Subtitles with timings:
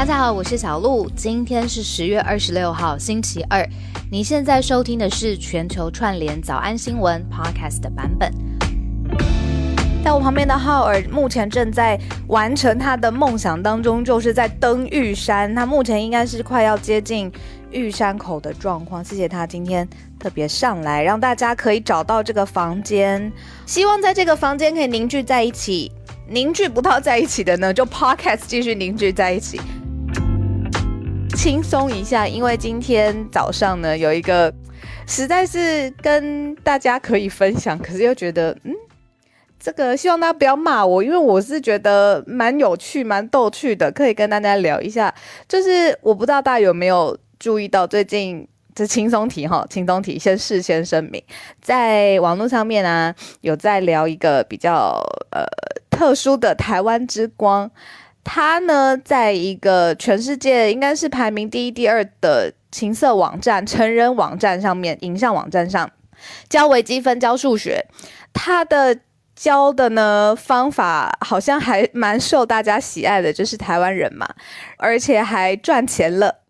[0.00, 3.62] 大家好，我是小鹿，今天是十月二十六号，星期二。
[4.10, 8.32] 你现在收听的是全球串联早安新闻 Podcast 的版本。
[10.02, 15.54] 在我旁边的浩尔目前正在完成他的梦想当中，就是在登玉山。
[15.54, 17.30] 他目前应该是快要接近
[17.70, 19.04] 玉山口的状况。
[19.04, 19.86] 谢谢他今天
[20.18, 23.30] 特别上来，让大家可以找到这个房间。
[23.66, 25.92] 希望在这个房间可以凝聚在一起。
[26.26, 29.60] 凝聚不到在一起的呢，就 Podcast 继续凝聚在一起。
[31.42, 34.52] 轻松一下，因为今天早上呢有一个
[35.06, 38.74] 实在是跟大家可以分享，可是又觉得嗯。
[39.58, 45.14] 这个希望大家不要骂我，因为我是觉得蛮有趣、蛮逗趣的，可以跟大家聊一下。
[45.48, 51.22] 就是我不知道大家有没有注意到，最近这轻松题哈，轻松题先事先声明，
[51.62, 55.44] 在网络上面啊，有在聊一个比较呃
[55.90, 57.70] 特殊的台湾之光，
[58.24, 65.90] 他呢在一个全世界应该是排名第一、第二的情色网站、成人网站上面，影像网站上
[66.48, 67.86] 教微积分、教数学，
[68.32, 68.98] 他的。
[69.36, 74.28] 教的呢方法好像还蛮受大家喜爱的，就是台湾人嘛，
[74.76, 76.40] 而且还赚钱了。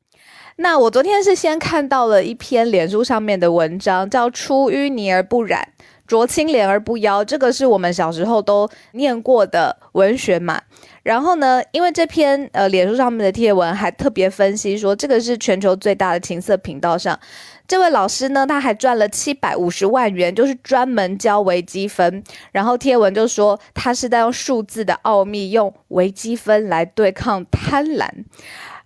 [0.56, 5.68] 那我昨天是先看到了一篇脸书上面的文章，叫“出淤泥而不染，
[6.08, 10.60] 濯清涟而不妖”，这个是我们小时候都念过的文学嘛。
[11.02, 17.18] 然后呢，因为这篇呃脸书上面的贴文还特别分析说，这个是全球最大的情色频道上。
[17.66, 22.22] 这位老师呢，他还赚了七百五十万元，就是专门教微积分。
[22.50, 28.08] 然后贴文就说他是在用数字的奥秘，用微积分来对抗贪婪，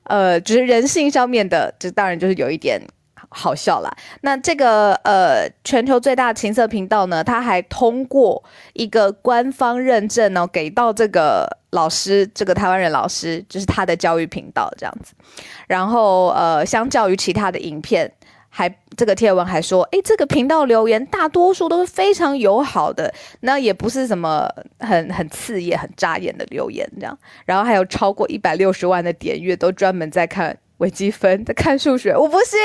[0.03, 2.81] 呃，就是人性上面的，这当然就是有一点
[3.35, 3.91] 好笑啦。
[4.21, 15.13] 那这个呃，全球最大情色频道呢，他还通过一个官方认证哦，给到这个老师，这个台湾人老师，就是他的教育频道这样子。
[15.67, 18.13] 然后呃，相较于其他的影片。
[18.57, 24.49] 还这个贴文还说，哎，这个频道留言大多数都是非常友好的，那也不是什么
[24.79, 27.19] 很很刺眼、很扎眼的留言这样。
[27.47, 32.17] 然后还有超过一百六十万的点阅，都专门在看微积分，在看数学。
[32.17, 32.59] 我不信，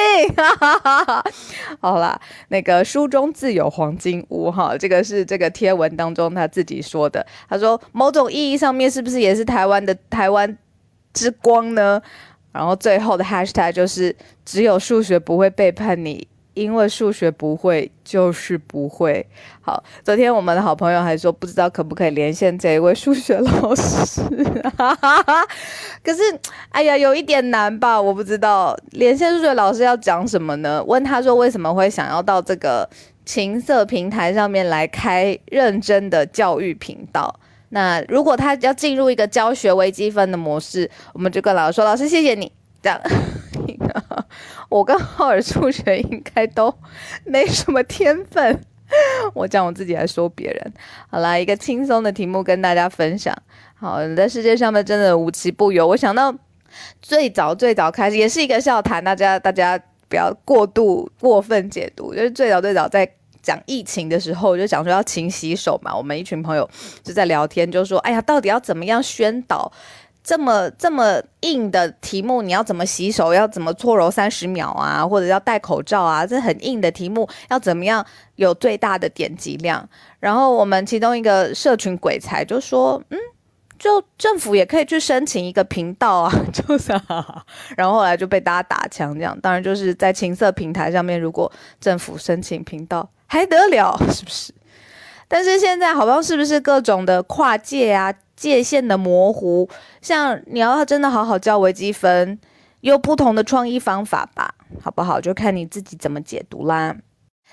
[1.80, 7.26] 好啦，那个书中自有黄金屋哈，这个是这个贴文当中他自己说的。
[7.48, 10.58] 他说，某种意义上面是不是也是台湾的台湾
[11.14, 12.02] 之光呢？
[12.52, 16.28] 然后最后的 hashtag 就是只有数学不会背叛你，
[16.60, 19.26] 因为数学不会就是不会。
[19.62, 24.22] 好，昨天我们的好朋友还说不知道可不可以连线这一位数学老师，
[26.04, 26.22] 可是
[26.70, 28.00] 哎呀有一点难吧？
[28.02, 30.84] 我不知道连线数学老师要讲什么呢？
[30.86, 32.90] 问他说为什么会想要到这个
[33.26, 37.40] 情色平台上面来开认真的教育频道？
[37.70, 43.00] 那如果他要进入一个教学微积分的模式，我们就跟老师说：“老师，谢谢你。”这样，
[44.70, 46.74] 我跟浩尔数学应该都
[47.26, 48.62] 没什么天分。
[49.34, 50.74] 我讲我自己，还说别人。
[51.10, 53.36] 好啦，一个轻松的题目跟大家分享。
[53.76, 55.88] 好，你在世界上面真的无奇不有。
[55.88, 56.34] 我想到
[57.02, 62.14] 最早最早开始，也是一个笑谈，大家大家不要过度过分解读。
[62.14, 63.10] 就是最早最早在。
[63.42, 65.96] 讲疫情的时候，就讲说要勤洗手嘛。
[65.96, 66.70] 我们一群朋友
[67.02, 69.72] 就在聊天，就说：“哎呀，到底要怎么样宣导
[70.30, 72.44] 这么这么硬的题目？
[72.44, 73.34] 你要怎么洗手？
[73.34, 75.04] 要怎么搓揉三十秒啊？
[75.04, 76.24] 或者要戴口罩啊？
[76.24, 79.90] 这很硬的题目，要怎么样有最大的点击量？”
[80.22, 83.18] 然后我们其中一个社群鬼才就说：“嗯，
[83.80, 86.92] 就政府也可以去申请一个频道啊， 就是。”
[87.76, 91.52] 然后后来就被大家打枪，这样当然就是在情色平台上面，如果
[91.82, 93.10] 政府申请频道。
[93.26, 94.54] 还得了，是不是？
[95.28, 99.70] 但是现在好像是不是各种的跨界啊，界限的模糊？
[100.02, 102.40] 像你要真的好好教微积分，
[102.80, 105.20] 有不同的创意方法吧，好不好？
[105.20, 106.96] 就看你自己怎么解读啦。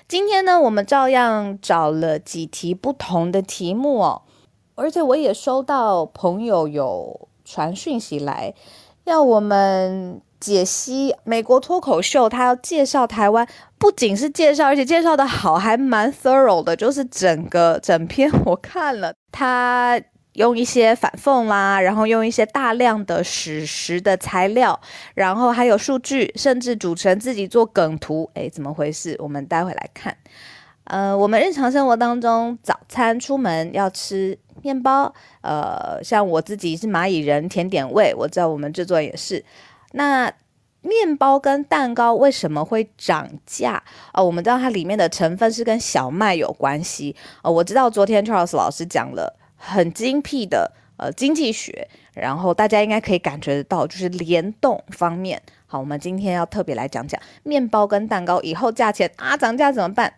[0.07, 4.21] 今天呢，我们照样找了几题不同的题目哦，
[4.75, 8.53] 而且我也收到朋友有传讯息来，
[9.03, 10.21] 要我们。
[10.39, 13.47] 解析美国脱口秀，他要介绍台湾，
[13.79, 16.75] 不仅是介绍，而且介绍的好，还蛮 thorough 的。
[16.75, 19.99] 就是整个整篇我看了，他
[20.37, 24.79] 用一些反讽啦，然后用一些大量的史实的材料，
[25.15, 28.29] 然后还有数据，甚至主持人自己做梗图。
[28.35, 29.15] 诶，怎么回事？
[29.19, 30.15] 我们待会来看。
[30.83, 35.11] 呃，我们日常生活当中，早餐出门要吃面包，
[35.41, 39.43] 呃，像我自己是蚂蚁人，甜点味，我知道我们制作也是。
[39.93, 40.31] 那
[40.81, 47.51] 面包跟蛋糕为什么会涨价哦，我们知道它里面的成分是跟小麦有关系哦。
[47.51, 55.41] 我知道昨天 Charles 老师讲了很精辟的呃经济学，然后大家应该可以感觉得到，就是联动方面。
[55.65, 60.13] 好，我们今天要特别来讲讲面包跟蛋糕以后价钱啊涨价怎么办？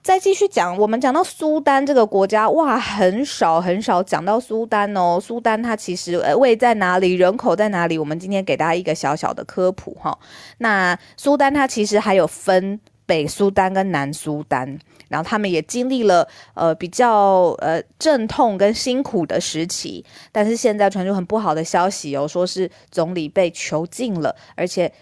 [0.00, 5.18] 再继续讲，我们讲到苏丹这个国家，哇，很少很少讲到苏丹哦。
[5.20, 7.98] 苏丹它其实呃位在哪里，人口在哪里？
[7.98, 10.16] 我们今天给大家一个小小的科普哈。
[10.58, 24.92] 那苏丹它其实还有分北苏丹跟南苏丹，然后他们也经历了呃比较呃阵痛跟辛苦的时期，但是现在传出很不好的消息哦，说是总理被囚禁了，而且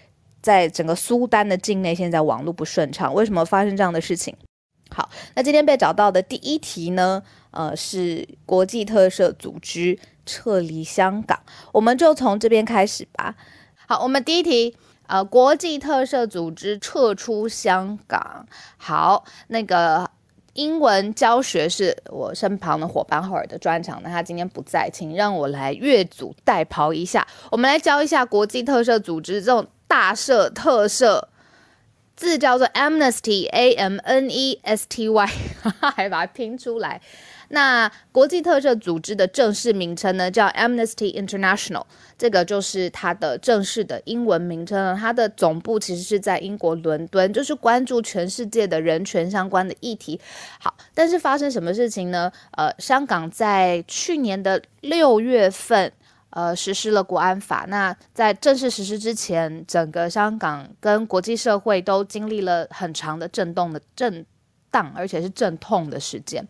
[0.40, 4.34] 在整个苏丹的境内现在网络不顺畅，为什么发生这样的事情？
[4.90, 7.22] 好，那今天被找到的第一题呢？
[7.50, 11.40] 呃，是国际特赦组织撤离香港，
[11.72, 13.34] 我们就从这边开始吧。
[13.88, 14.76] 好，我们第一题，
[15.06, 18.46] 呃，国际特赦组织撤出香港。
[18.76, 20.10] 好，那个
[20.54, 31.22] 英文教学是我身旁的伙伴赫尔的专长，那他今天不在，请让我来越俎代庖一下，我们来教一下国际特赦组织这种大赦特赦。
[32.16, 35.30] 字叫做 Amnesty，A M N E S T Y，
[35.94, 37.02] 还把它拼出来。
[37.48, 41.84] 那国际特赦组织的正式名称呢，叫 Amnesty International，
[42.18, 44.96] 这个就是它的正式的英文名称。
[44.96, 50.20] 它的总部其实是在英国伦敦，就是关注全世界的人权相关的议题。
[50.58, 52.32] 好，但是发生什么事情呢？
[52.52, 55.92] 呃，香港在去年的六月份。
[56.30, 57.64] 呃，实施了国安法。
[57.68, 64.26] 那在正式实施之前，整个香港跟国际社会都经历了很长的震动的震
[64.70, 66.46] 荡，而且是阵痛的时间。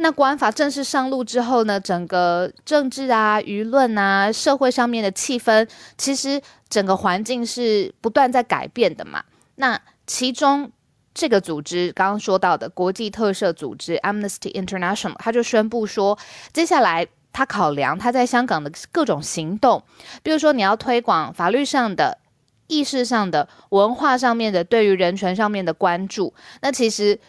[0.00, 9.22] 那国安法正式上路之后呢，整个政治啊、舆论啊、社会上面的气氛，其实整个环境是不断在改变的嘛。
[9.56, 10.70] 那其中
[11.14, 16.18] 这个组织刚刚说到的国际特赦组织 Amnesty International，他就宣布说，
[16.52, 17.06] 接下来。
[17.32, 19.80] 他考量他在香港的各种行动，
[20.20, 22.18] 比如说你要推广法律上的、
[22.66, 26.34] 意识上的、文化上面的对于人权上面的关注。
[26.60, 27.20] 那其实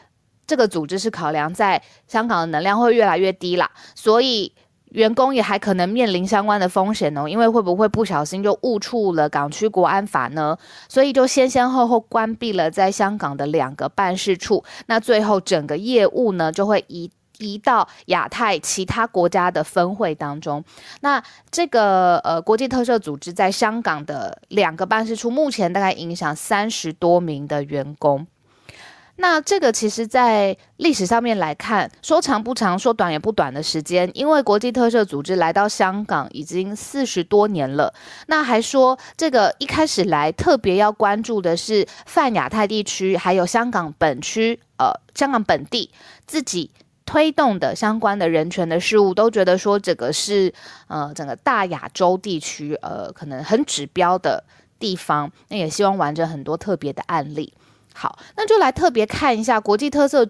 [0.51, 4.51] 这个组织是考量在香港的能量会越来越低啦，所以
[4.89, 10.57] 员工也还可能面临相关的风险哦，因为会不会不小心就误触了港区国安法呢？
[10.89, 17.09] 所以就先先后后关闭了在香港的两个办事处，那最后整个业务呢就会移。
[17.39, 20.63] 移到亚太其他国家的分会当中。
[20.99, 28.27] 那这个呃国际特赦组织在香港的两个办事处，目前大概影响三十多名的员工。
[29.17, 34.09] 那这个其实，在历史上面来看，说长不长，说短也不短的时间。
[34.13, 37.93] 因为国际特赦组织来到香港已经四十多年了。
[38.27, 45.91] 那还说这个一开始来特别要关注的是泛亚太地区，还有香港本区，呃，香港本地
[46.25, 46.71] 自己。
[47.03, 50.53] 推动的相关的人权的事物，都觉得说这个是
[50.87, 54.41] 呃整个大亚洲地区呃可能很指标的
[54.79, 57.53] 地方，那也希望玩着很多特别的案例。
[57.93, 60.27] 好，那就来特别看一下国际特色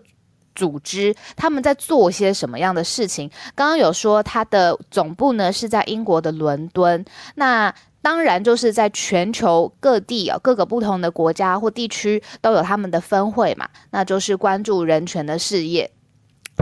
[0.53, 3.29] 组织他们在做些什么样的事情。
[3.55, 7.05] 刚刚有说它的总部呢是在英国的伦敦，
[7.35, 15.89] 那当然就是在全球各地啊各个不同的国家或地区都有他们的分会嘛，那就是关注人权的事业。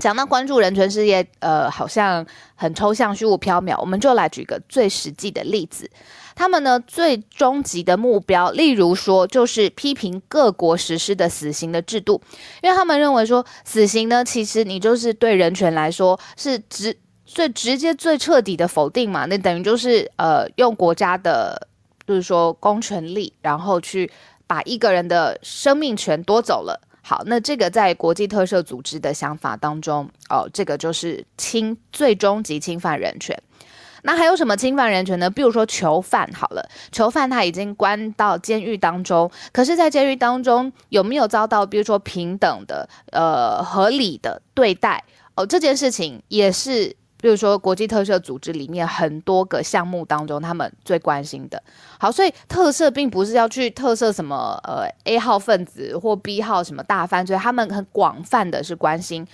[0.01, 2.25] 讲到关注人权事业，呃，好像
[2.55, 3.77] 很抽象、虚无缥缈。
[3.81, 5.89] 我们就来举个最实际的例子，
[6.39, 12.21] 他们呢最终极的目标，例如说，就是批评各国实施的死刑的制度，
[12.63, 19.25] 因为他们认为说，死刑呢，其实你就是对人权来说是直最直接、最彻底的否定嘛。
[19.25, 21.67] 那等于就是呃，用国家的，
[22.07, 24.09] 就是说公权力，然后去
[24.47, 26.79] 把一个人的生命权夺走了。
[27.01, 33.37] 好，那这个在国际特赦组织的想法当中，哦，这个就是侵最终极侵犯人权。
[34.03, 35.29] 那还有什么侵犯人权呢？
[35.29, 45.03] 比如说囚犯，好了，囚犯他已经关到监狱当中，可是，在监狱当中有没有遭到，比如说平等的、呃合理的对待？
[45.35, 46.95] 哦，这件事情也是。
[47.21, 51.61] 比如说，国际特赦组织里面很多个项目当中，他们最关心的。
[51.99, 59.27] 好，所以特赦并不是要去特赦什么呃 A 号分子或 B 号什么大犯罪，他们很广泛的是关心。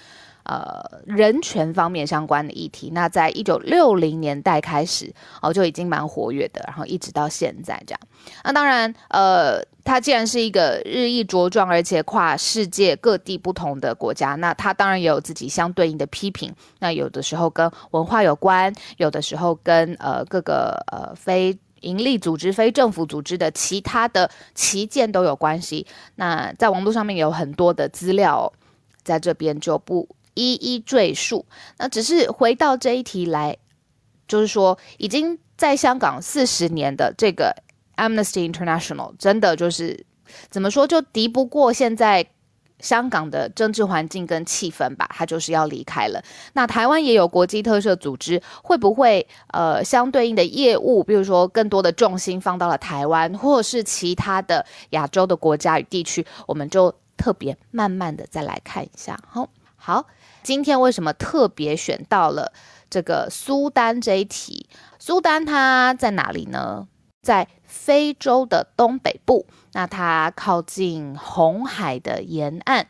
[0.46, 5.12] 呃，人权方面相关的议题，那在一九六零年代开始
[5.42, 8.00] 哦，就已经蛮活跃的，然后一直到现在这样。
[8.44, 16.54] 那当然，呃，它既然是一个日益茁壮，而且跨世界各地不同的国家，那它当然也有自己相对应的批评。
[16.78, 25.88] 那有的时候跟文化有关，有的时候跟呃各个呃非营利组织、非政府组织的其他的旗舰都有关系。
[26.18, 28.54] 那在网络上面有很多的资料，
[29.04, 30.08] 在这边就不。
[30.36, 31.48] 一一赘述，
[31.80, 33.58] 那只是回到这一题来
[34.28, 37.56] 就是说已经在香港四十年的这个
[37.98, 40.06] Amnesty International，真的就是
[40.52, 42.28] 怎么说就敌不过现在。
[42.78, 46.22] 香港的政治环境跟气氛吧，他就是要离开了。
[46.54, 59.18] 那台湾也有国际特色组织，会不会呃相对应的业务，比如说更多的重心放到了台湾，或是其他的亚洲的国家与地区，我们就特别慢慢的再来看一下。
[59.26, 60.06] 好，好，
[60.46, 62.54] 今天为什么特别选到了
[62.88, 64.70] 这个苏丹这一题？
[65.00, 66.88] 苏丹它在哪里呢？
[67.24, 69.48] 在非洲的东北部。
[69.74, 72.86] 那它靠近红海的沿岸，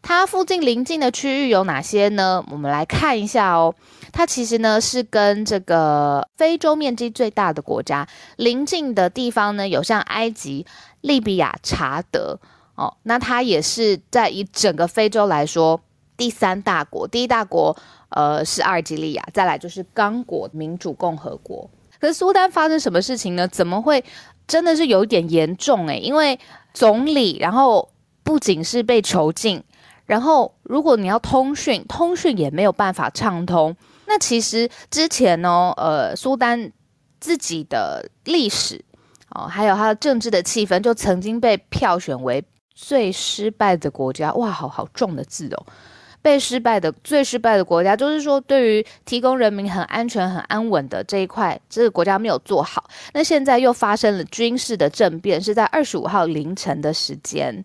[0.00, 2.44] 它附近邻近的区域有哪些呢？
[2.52, 3.74] 我们来看一下哦。
[4.12, 8.06] 它其实呢是跟这个非洲面积最大的国家
[8.36, 10.64] 邻近的地方呢，有像埃及、
[11.00, 12.38] 利比亚、查德
[12.76, 12.96] 哦。
[13.02, 15.80] 那它也是在以整个非洲来说
[16.16, 17.76] 第三大国，第一大国
[18.10, 21.68] 呃是阿尔及利亚，再来就是刚果民主共和国。
[22.00, 23.46] 可是苏丹发生什么事情呢？
[23.48, 24.04] 怎么会？
[24.48, 26.38] 真的是有点严重诶，因为
[26.74, 27.88] 总理，然后
[28.24, 29.62] 不仅是被囚禁，
[30.04, 33.74] 然后如果你要通讯，通讯也没有办法畅通。
[34.06, 36.72] 那其实之前呢，呃，苏丹
[37.20, 38.84] 自己的历史
[39.30, 44.34] 哦，还有他的政治的气氛，就曾经被票选为最失败的国家。
[44.34, 45.66] 哇，好好重的字哦。
[46.22, 52.88] 被失败的最失败的国家，就是说对于提供人民很安全、很安稳的这一块，这个国家没有做好。
[53.12, 57.62] 那现在又发生了军事的政变，是在二十五号凌晨的时间。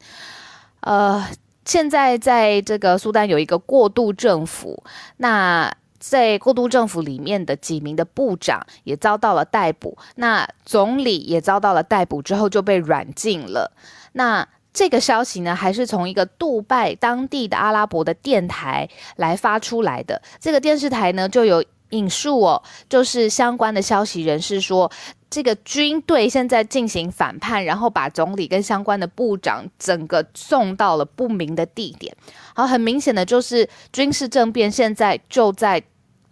[0.82, 1.26] 呃，
[1.66, 4.84] 现在在这个苏丹有一个过渡政府，
[5.18, 13.72] 那在过渡政府里面的几名的部长也遭到了逮捕，那总理也遭到了逮捕之后就被软禁了。
[14.14, 14.48] 那
[14.78, 20.22] 这个消息呢，还是从一个杜拜当地的阿拉伯的电台来发出来的。
[20.40, 24.92] 这个电视台呢，就有引述哦，就是相关的消息人士说，
[25.32, 32.16] 这个军队现在进行反叛，然后把总理跟相关的部长整个送到了不明的地点。
[32.54, 35.82] 好，很明显的就是军事政变现在就在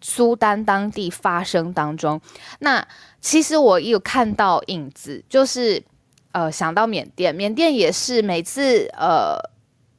[0.02, 2.22] 苏丹当地发生当中。
[2.60, 2.88] 那
[3.20, 5.82] 其实我有看到影子，就是。
[6.36, 9.40] 呃，想到缅甸，缅甸也是每次呃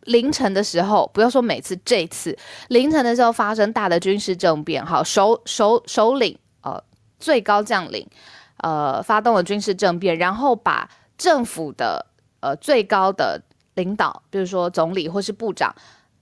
[0.02, 2.37] 凌晨的时候，不要说每次，这次
[2.69, 6.78] 凌晨的时候发生大的军事政变，好，首首首领呃
[7.19, 8.07] 最高将领
[8.59, 12.05] 呃发动了军事政变，然后把政府的
[12.40, 13.40] 呃最高的
[13.76, 15.75] 领导，比如说总理或是部长。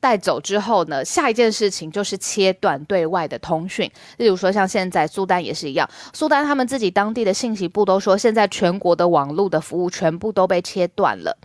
[0.04, 3.90] 带走之后呢，下一件事情就是切断对外的通讯。
[4.18, 11.38] 例如说，像现在苏丹也是一样，苏丹他们自己当地的信息部都说，现在全国的网络的服务全部都被切断了。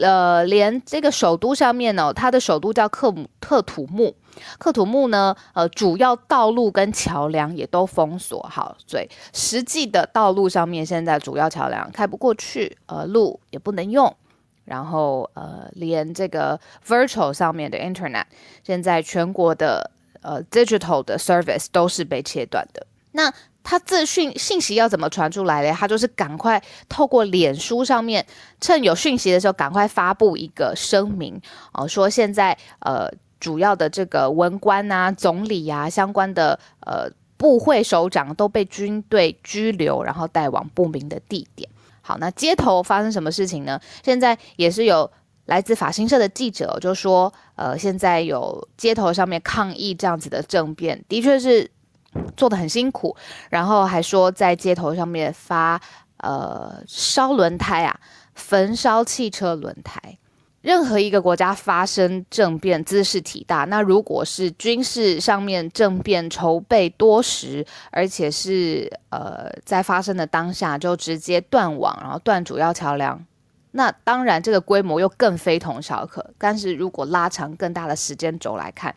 [0.00, 4.14] 呃，连这个首都上面呢，它的首都叫克姆特土木，
[4.60, 14.14] 克土木呢，呃，主要道路跟桥梁也都封锁好，所以实际的道路上面现在主要桥梁开不过去，呃，路也不能用。
[14.68, 18.24] 然后，呃，连这个 virtual 上面的 internet，
[18.62, 22.86] 现在全国的呃 digital 的 service 都是被切断的。
[23.12, 23.32] 那
[23.64, 25.74] 他资讯信息要怎么传出来呢？
[25.74, 28.24] 他就是赶快透过脸书上面，
[28.60, 31.40] 趁有讯息的时候，赶快发布一个声明
[31.72, 33.10] 哦，说现在呃
[33.40, 41.68] 主要的这个文官啊、总理啊相关的呃部会首长都被军队拘留，然后带往不明的地点。
[42.08, 43.78] 好，那街头发生什么事情呢？
[44.02, 45.10] 现在也是有
[45.44, 51.70] 来自法新社的记者就说，呃，现在有街头上面抗议这样子的政变，的确是
[52.34, 53.14] 做的很辛苦。
[53.50, 55.78] 然后还说在街头上面发
[56.16, 58.00] 呃烧轮胎啊，
[58.34, 60.00] 焚烧汽车轮胎。
[60.60, 63.64] 任何一个国家发生政变，姿势体大。
[63.66, 73.24] 那如果是军事上面政变筹备多时，而且是呃在发生的当下就直接断网，然后断主要桥梁，
[73.70, 76.28] 那当然这个规模又更非同小可。
[76.38, 78.92] 但是如果拉长更大的时间轴来看，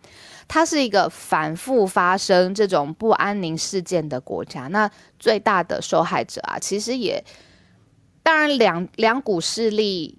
[0.47, 4.61] 它是一个反复发生这种不安宁事件的国家。
[4.69, 4.89] 那
[5.19, 7.23] 最大的受害者啊，其实也
[8.23, 10.17] 当然两两股势力。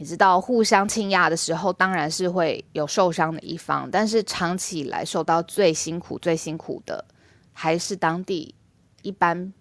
[0.00, 7.04] 你知道互相倾轧的时候，当然是会有受伤的一方，但是长期以来受到最辛苦、最辛苦的，
[7.52, 8.54] 还是当地
[9.02, 9.52] 一般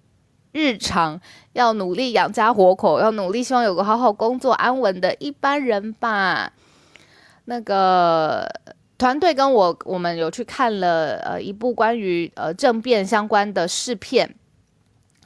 [0.54, 1.20] 日常
[1.52, 6.54] 要努力养家活口、要努力希望有个好好工作、安稳的一般人吧。
[7.44, 8.50] 那个
[8.98, 14.34] 团队跟我，我们有去看了呃一部关于呃政变相关的视片。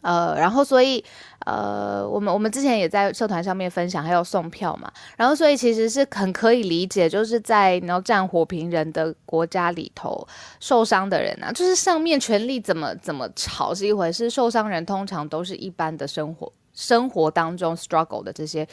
[0.02, 1.06] 呃，然后所以。
[1.46, 10.26] 呃，我们我们之前也在社团上面分享，还有送票嘛，然后所以其实是很可以理解，就是在然后战火平人的国家里头
[10.60, 18.68] 受伤的人啊，就是上面权力怎么怎么吵是一回事，受伤人通常都是一般的生活生活当中 struggle 的这些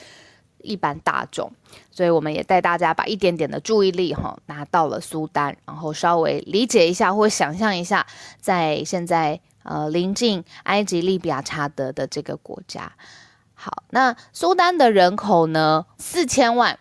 [0.62, 1.50] 一般大众，
[1.91, 8.07] 所以我们也带大家把一点点的注意力哈拿到了苏丹，然后稍微理解一下或想象一下，
[8.41, 9.41] 在现在。
[9.71, 12.93] 呃，临近埃及、利比亚、查德的这个国家，
[13.55, 16.77] 好，那苏丹的人口呢，四千万，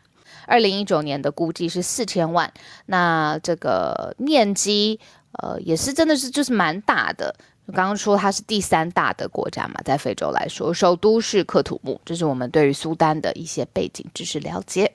[0.47, 2.51] 二零一九年的估计是四千万，
[2.87, 4.99] 那这个面积，
[5.33, 7.35] 呃，也是真的是就是蛮大的。
[7.67, 14.93] 刚刚说它是第三大的国家嘛，在非洲来说，首都是克土木，这是我们对于苏丹的一些背景知识了解。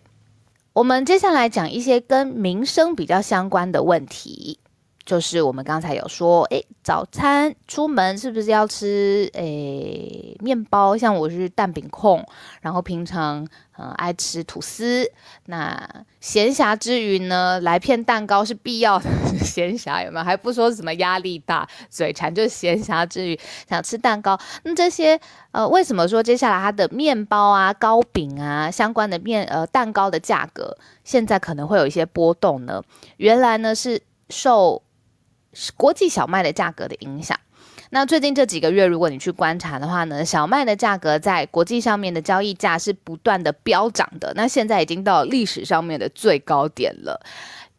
[0.72, 4.58] 我们接下来讲一些跟民生比较相关的问题。
[5.04, 10.96] 就是我们刚才有说，诶，早餐出门是不是要吃诶面包？
[10.96, 12.26] 像我是蛋饼控，
[12.62, 13.46] 然后平常
[13.76, 15.10] 嗯爱吃吐司。
[15.46, 15.78] 那
[16.20, 19.10] 闲暇之余呢，来片蛋糕是必要的。
[19.44, 20.24] 闲暇有没有？
[20.24, 24.38] 还不说什么压力大、嘴馋，就闲暇之余想吃蛋糕。
[24.62, 25.20] 那这些
[25.52, 32.82] 呃，为什么说接下来它的面包啊、糕饼啊相关的面呃蛋糕的价格现在可能会有一些波动呢？
[33.18, 34.80] 原来呢是受
[35.76, 37.38] 国际小麦的价格的影响。
[37.90, 44.32] 那最近这几个月，如果你去观察的话呢，小麦的价格在国际上面的交易价是不断的飙涨的。
[44.34, 47.20] 那现在已经到历史上面的最高点了。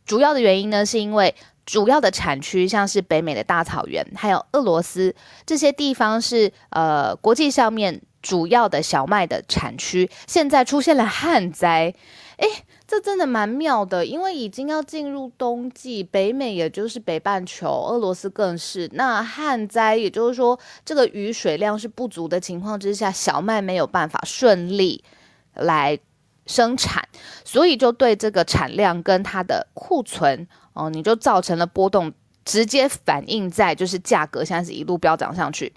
[0.06, 5.14] 主要的原因呢，是因为主要的产区像是北美的大草原，还有俄罗斯
[5.46, 11.94] 这些地方是呃国际上面主要的小麦的产区，现在出现了旱灾。
[12.38, 12.48] 诶，
[12.88, 18.88] 这真的蛮妙的，因为已经要进入冬季，北美也就是北半球，俄罗斯更是。
[18.94, 25.04] 那旱灾，也就是说这个雨水量是不足的情况之下，小麦没有办法顺利
[25.56, 25.98] 来
[26.46, 27.08] 生产，
[27.44, 32.14] 所以就对这个产量跟它的库存哦，你就造成了波动，
[32.46, 35.74] 直接反映在就是价格现在是一路飙涨上去。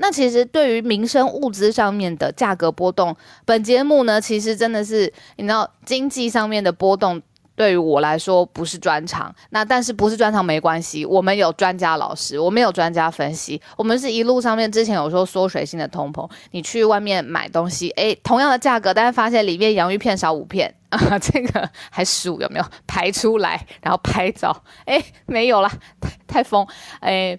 [0.00, 3.14] 那其实对于民生物资上面的价格波动，
[3.44, 7.20] 本节目呢，其实真的是你知道经济上面的波动，
[7.56, 9.34] 对于我来说不是专长。
[9.50, 13.60] 那但是不是专长没关系，我们有专家老师，我们有专家分析。
[13.76, 25.68] 我们是一路上面之前有说缩水性的通膨，你去外面买东西，诶，同样的价格，但是发现里面洋芋片少五片啊， 这个还数有没有排出来，然后拍照，诶，没有了，
[26.00, 26.64] 太太疯，
[27.00, 27.36] 诶。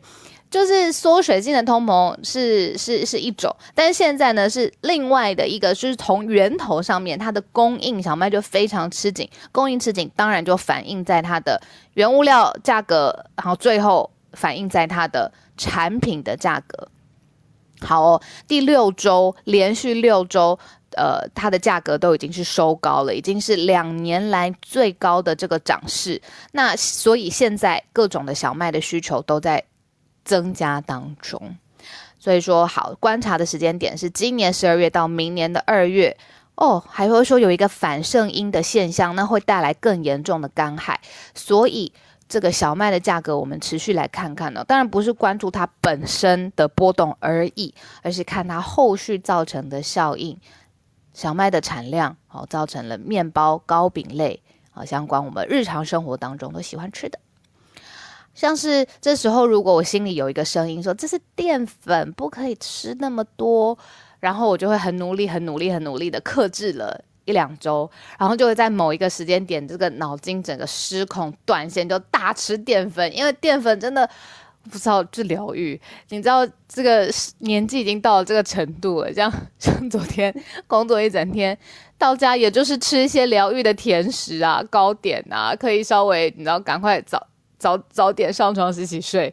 [0.50, 11.62] 就是缩水性的通膨是是是一种，但是现在呢是另外的一个，就是从源头上面，它的供应小麦就非常吃紧，供应吃紧，当然就反映在它的
[11.94, 16.88] 原物料价格，然后最后反映在它的产品的价格。
[17.82, 20.58] 好哦，第六周连续六周，
[20.98, 26.20] 呃，它的价格都已经是收高了，已经是两年来最高的这个涨势。
[26.54, 29.64] 那所以现在各种的小麦的需求都在。
[30.30, 31.58] 增加当中，
[32.20, 36.16] 所以说好观察的时间点是今年十二月到明年的二月。
[36.54, 41.00] 哦，还会说有一个反圣婴的现象，那会带来更严重的干旱，
[41.34, 41.94] 所以
[42.28, 50.38] 这个小麦的价格我们持续来看看呢，当然不是关注它本身的波动而已，而是看它后续造成的效应，
[51.14, 57.20] 小麦的产量哦，造成了面包、糕饼类啊相关我们日常生活当中都喜欢吃的。
[58.40, 63.78] 像是这时候，如果我心里有一个声音说这是淀粉，不可以吃那么多，
[64.22, 74.10] 然后我就会很努力、很努力、很努力的克制了一两周，然后就会在某一个时间点，这个脑筋整个失控断线，就大吃淀粉，因为淀粉真的
[74.72, 75.78] 不知道治疗愈。
[76.08, 80.34] 你知道这个年纪已经到了这个程度了，像像昨天
[80.66, 81.58] 工作一整天
[81.98, 87.28] 到家，也就是吃一些疗愈的甜食啊、糕点啊，可以稍微你知道赶快早。
[87.60, 89.32] 早早点上床洗洗睡，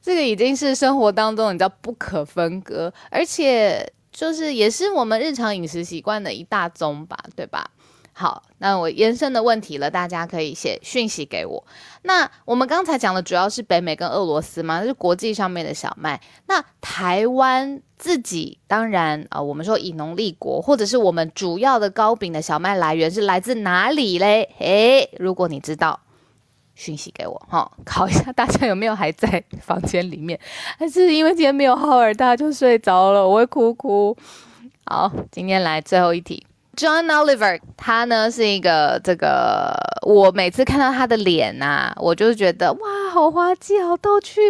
[0.00, 7.70] 这个已经是生活当中你知道不可分割，而且就是也是我们日常饮食习惯的一大宗吧，对吧？
[8.14, 11.64] 好，那我延伸的问题了，大家可以写讯息给我。
[12.02, 16.20] 那我们刚才讲的主要是北美跟俄罗斯嘛，是国际上面的小麦。
[16.46, 24.50] 那台湾自己当然啊，我们说以农立国，或者是我们主要的糕饼的小麦来源是来自哪里嘞？
[24.58, 25.98] 诶，如果你知道。
[26.82, 30.36] 讯息给我哈，考一下大家有没有还在房间里面，
[30.76, 34.16] 还是因为今天没有浩尔，大家就睡着了，我会哭哭。
[34.86, 42.80] 好，今天来最后一题，John Oliver，他呢是一个这个，我每次看到他的脸呐，我就觉得哇，
[43.12, 44.40] 好滑稽，好逗趣。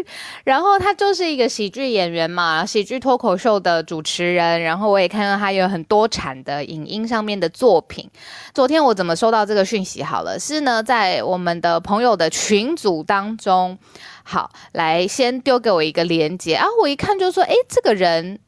[0.44, 4.62] 然后他就是一个喜剧演员嘛，喜剧脱口秀的主持人。
[4.62, 8.08] 然后我也看到他有很多产的影音上面的作品。
[8.54, 10.00] 昨天我怎么收到这个讯息？
[10.00, 13.76] 好了，是呢，在我们的朋友的群组当中，
[14.22, 18.38] 好，来先丢给我一个连接啊，我一看就说，哎，这个人。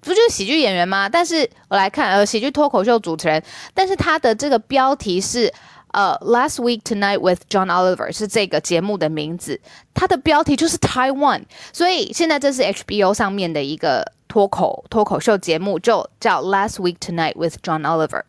[0.00, 1.08] 不就是喜剧演员吗？
[1.08, 3.42] 但是我来看，呃，喜剧脱口秀主持人，
[3.74, 5.52] 但是他的这个标题是，
[5.92, 9.60] 呃，Last Week Tonight with John Oliver 是这个节目的名字，
[9.92, 18.22] 他的标题就是 Taiwan，所以现在这是 HBO 上面的一个脱口脱口秀节目，就叫 Last Week Tonight with John Oliver。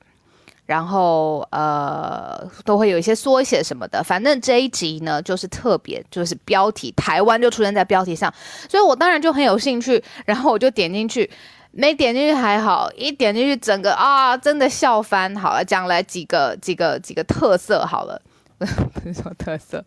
[0.67, 8.33] 然后呃，都会有一些缩写什么的，反正这一集呢，就是特别，就是标题台湾就出现在标题上，
[8.69, 11.29] 所以我当然就很有兴趣，然后我就点进去，
[11.71, 15.35] 没点进去还好，一点进去整个啊，真的笑翻。
[15.35, 18.21] 好了，讲来几个几个几个特色好了，
[18.59, 19.83] 不是说特色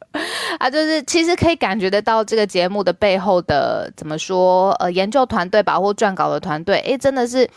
[0.58, 7.48] 啊，就是其实可以感觉得到这个节目的背后的怎么说，呃，研究团队吧，或撰稿的团队，诶，真的是。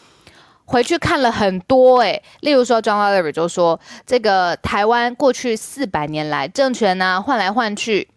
[0.69, 8.09] 回去看了很多诶，例如说 John Oliver 就说，这个台湾过去四百年来政权呢换来换去，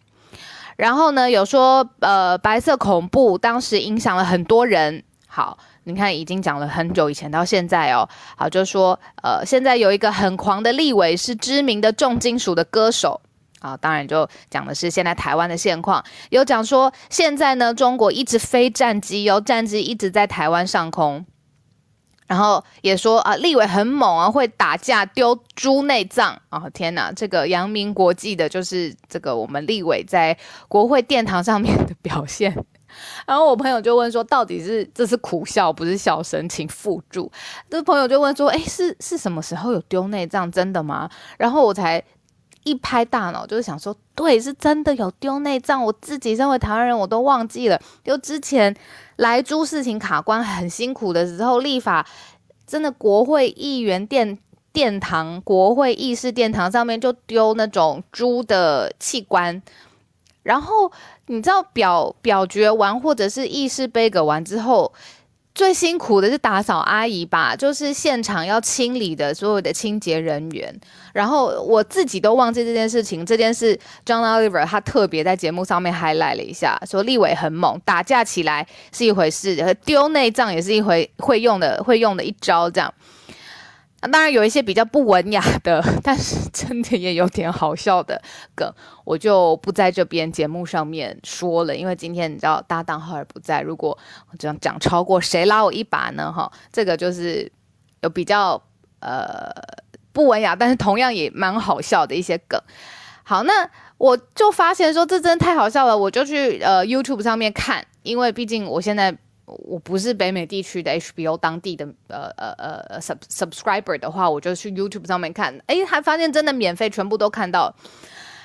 [0.75, 5.01] 然后呢有说呃白色恐怖当时影响了很多人。
[5.27, 8.07] 好，你看已经讲了很久以前到现在哦。
[8.35, 13.21] 好，就说呃现在有一个很狂的立委是知名的重金属的歌手。
[13.59, 21.23] 啊，当然就讲的是现在台湾的现况，有讲说现在呢中国一直飞战机，有战机一直在台湾上空。
[22.25, 26.69] 然后也说啊，立委很猛啊，会打架丢猪内脏啊！
[26.69, 30.37] 天哪，这个扬名国际的就是这个我们立委在
[30.69, 32.55] 国会殿堂上面的表现。
[33.25, 37.31] 然后我朋友就问说，到底是这是苦笑不是笑声，请附注。
[37.69, 40.51] 这朋友就问说，哎，是是什么时候有丢内脏？
[40.51, 41.09] 真的吗？
[41.37, 42.03] 然后我才
[42.63, 45.83] 一拍大脑，就是想说，对，是真的有丢内脏。
[45.83, 48.75] 我自己身为台湾人，我都忘记了，就之前。
[49.17, 52.07] 来猪事情卡关很辛苦的时候，立法
[52.65, 54.39] 真的国会议员殿
[54.73, 59.61] 殿堂、国会议事殿堂上面就丢那种猪的器官，
[60.41, 60.91] 然后
[61.31, 64.93] 你知道表表决完或者是议事杯葛完之后。
[65.53, 70.73] 最辛苦的是打扫阿姨吧，就是现场要清理的所有的清洁人员。
[71.11, 73.25] 然后我自己都忘记这件事情。
[73.25, 82.91] 这件事，John Oliver 他特别在节目上面 highlight 了一下，说立伟很猛，打架起来是一回事，丢内脏也是一回会用的会用的一招，这样。
[84.01, 88.19] 那当然有一些比较不文雅的，但是真的也有点好笑的
[88.55, 88.67] 梗，
[89.05, 93.97] 我就不在这边节目上面说了，因为今天你知道搭档浩尔不在，如果
[94.39, 96.31] 这样讲超过，谁拉我一把呢？
[96.31, 97.51] 哈，这个就是
[98.01, 98.61] 有比较
[99.01, 99.51] 呃
[100.11, 102.59] 不文雅，但是同样也蛮好笑的一些梗。
[103.23, 109.15] 好，那我就发现说这真的太好笑了，我就去呃 YouTube 上面看，因为毕竟我现在。
[109.59, 112.53] 我不是北美地区的 HBO 当地的呃呃
[112.89, 117.73] 呃 sub subscriber 的话，我就去 YouTube 上面看，哎，还发现真的免费，全部都看到，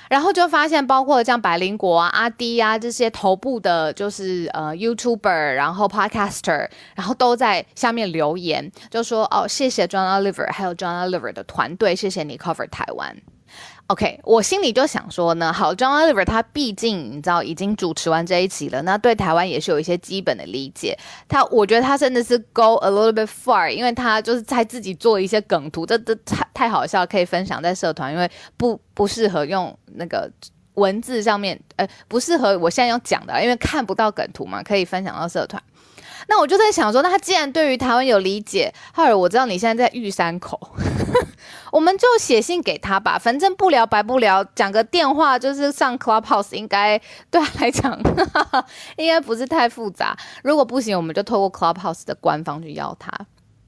[0.09, 13.15] 然后就发现包括像百灵国啊、阿迪啊这些头部的，就是呃 YouTuber，然后 Podcaster，然后都在下面留言，就说哦，谢谢 John Oliver，还有 John Oliver 的团队，谢谢你 cover 台湾。
[13.87, 20.97] OK，我心里就想说呢，好，John Oliver 他毕竟你知道已经主持完这一集了，那对台湾也是有一些基本的理解。
[21.29, 30.29] 他我觉得他真的是 go a little bit far，因为他就是在自己做一些梗图，这这太太好笑，可以分享在社团，因为不不适合用那个
[30.73, 35.63] 文字上面，呃，不适合我现在要讲的，因为看不到梗图嘛，可以分享到社团。
[36.29, 40.59] 那我就在想说，那他既然对于台湾有理解，浩尔，我知道你现在在玉山口，
[41.71, 46.99] 我们就写信给他吧，反正不聊白不聊，讲个电话就是上 Clubhouse，应该
[47.31, 47.97] 对他来讲
[48.97, 50.17] 应该不是太复杂。
[50.43, 53.09] 如果不行，我们就透过 Clubhouse 的官方去邀他，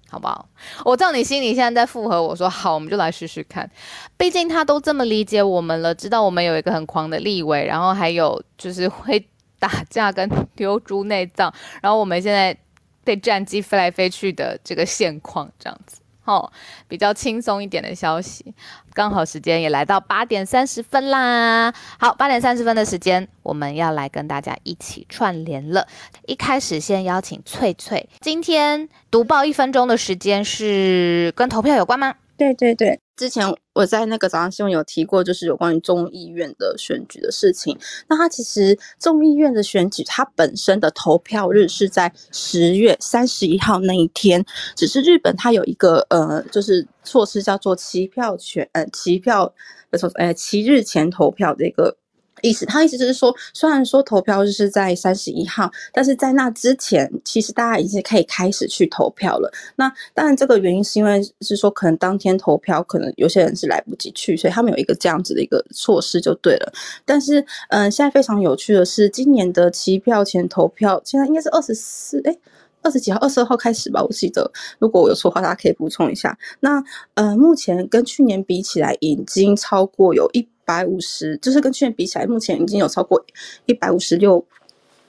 [0.10, 0.50] 好不好？
[0.84, 3.72] 我知道你心里现在在附和我说好，我们就来试试看。
[4.18, 9.26] 毕竟他都这么理解我们了，知道我们有一个很狂的立委，然后还有就是会。
[9.60, 12.58] 打架跟丢猪内脏， 然后我们现在
[13.04, 16.52] 被战机飞来飞去的这个现况，这样子，哦，
[16.88, 18.54] 比较轻松一点的消息。
[18.94, 21.74] 刚好时间也来到八点三十分啦。
[22.00, 25.88] 好，八点三十分的时间，我们要来跟大家一起串联了。
[26.26, 32.16] 一开始先邀请翠翠，今天读报一分钟的时间是跟投票有关吗？
[32.40, 37.78] 对对对，之前我在那个早上新闻有提过，就是有关于众议院的选举的事情。
[38.08, 44.46] 那它其实众议院的选举，它本身的投票日是在十月三十一号那一天。
[44.74, 49.54] 只是日本它有一个呃，就是措施叫做七票权，呃，七票
[49.92, 51.98] 呃，呃，七日前投票的一个。
[52.42, 59.52] 意思，他意思就是说，虽然说投票日是在三十一号，但是在那之前，其实大家已经可以开始去投票了。
[59.76, 66.72] 那当然，这个原因是因为是说，可能当天投票，可能有些人是来不及去，所以他们有一个这样子的一个措施就对了。
[67.06, 72.38] 但是，嗯，现在非常有趣的是，今年的期票前投票，现在应该是二十四，哎，
[72.82, 74.52] 二十几号，二十二号开始吧，我记得。
[74.78, 76.38] 如果我有错的话，大家可以补充一下。
[76.60, 76.84] 那，
[77.16, 80.48] 呃，目前跟去年比起来，已经超过有一。
[80.70, 83.26] 百五十，就是跟去年比起来，目前已经有超过
[83.66, 84.46] 一百五十六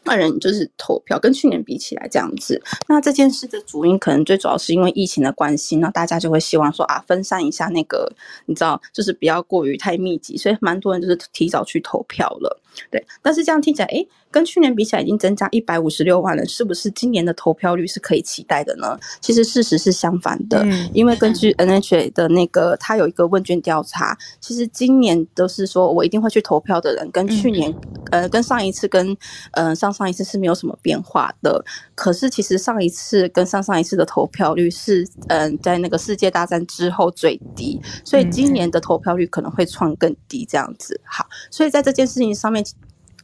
[0.05, 2.63] 万人就是投票，跟去年比起来这样子。
[2.89, 8.11] 那这件事的主因可能最主要是因为疫情的关系，那大家就会希望说啊，分散一下那个，
[8.47, 12.59] 你知道，就是不要过于太密集，所以蛮多人就是提早去投票了。
[12.91, 14.09] 对，但是这样听起来，诶。
[14.33, 18.97] 跟去年比起来，已经增加一百五十六万人，是不是今年的投票率是可以期待的呢？
[19.21, 27.75] 其实事实是相反的，因为根据 NHA 的那个，他有一个问卷调查，其实今年都是说我一定会去投票的人，跟去年，
[28.13, 29.17] 呃，跟上一次跟，
[29.51, 31.65] 呃，上上一次是没有什么变化的。
[31.97, 41.01] 可是其实上一次跟上上一次的投票率是，嗯，在那个世界大战之后最低，所以今年的投票率可能会创更低这样子。
[41.05, 42.61] 好，所以在这件事情上面。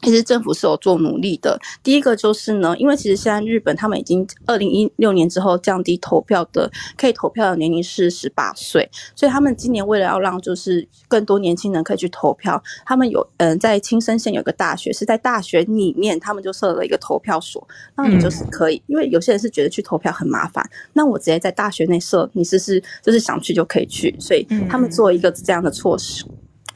[0.03, 1.59] 其实政府是有做努力的。
[1.83, 26.25] 第一个就是呢，因为其实现在日本他们已经二零一六年之后降低投票的可以投票的年龄是十八岁，所以他们今年为了要让就是更多年轻人可以去投票，他们有嗯在青森县有个大学是在大学里面他们就设了一个投票所，那你就是可以，因为有些人是觉得去投票很麻烦，那我直接在大学内设，你是是就是想去就可以去，所以他们做一个这样的措施。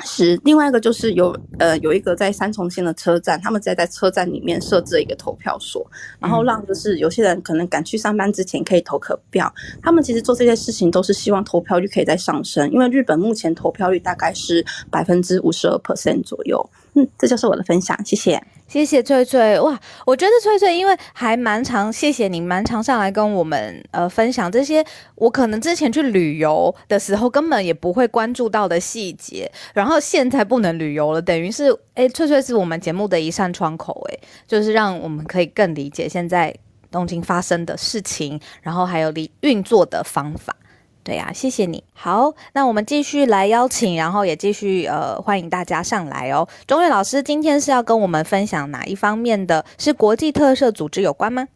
[0.04, 5.86] 是另外一个，就是有呃有一个在三重县的车站，他们在在车站里面设置了一个投票所，
[6.18, 9.52] 然后让就是有些人可能赶去上班之前可以投可票。
[9.82, 16.70] 他们其实做这些事情都是希望投票率可以再上升，因为日本目前投票率大概是百分之五十二 percent 左右。
[16.94, 18.42] 嗯，这就是我的分享，谢谢。
[18.66, 19.76] 谢谢翠翠哇，
[20.06, 24.84] 我觉得翠翠因为还蛮常，谢谢你蛮常上来跟我们呃分享这些
[25.16, 36.54] 我可能之前去旅游的时候根本也不会关注到的细节，然后现在不能旅游了，等于是哎翠翠是我们节目的一扇窗口哎，就是让我们可以更理解现在
[36.92, 40.54] 东京发生的事情，然后还有理运作的方法。
[41.02, 41.82] 对呀，谢谢你。
[41.92, 46.46] 好，那我们继续来邀请，然后也继续呃欢迎大家上来哦。
[46.66, 49.64] 钟岳老师今天是要跟我们分享哪一方面的？
[49.78, 51.46] 是国际特色组织有关吗？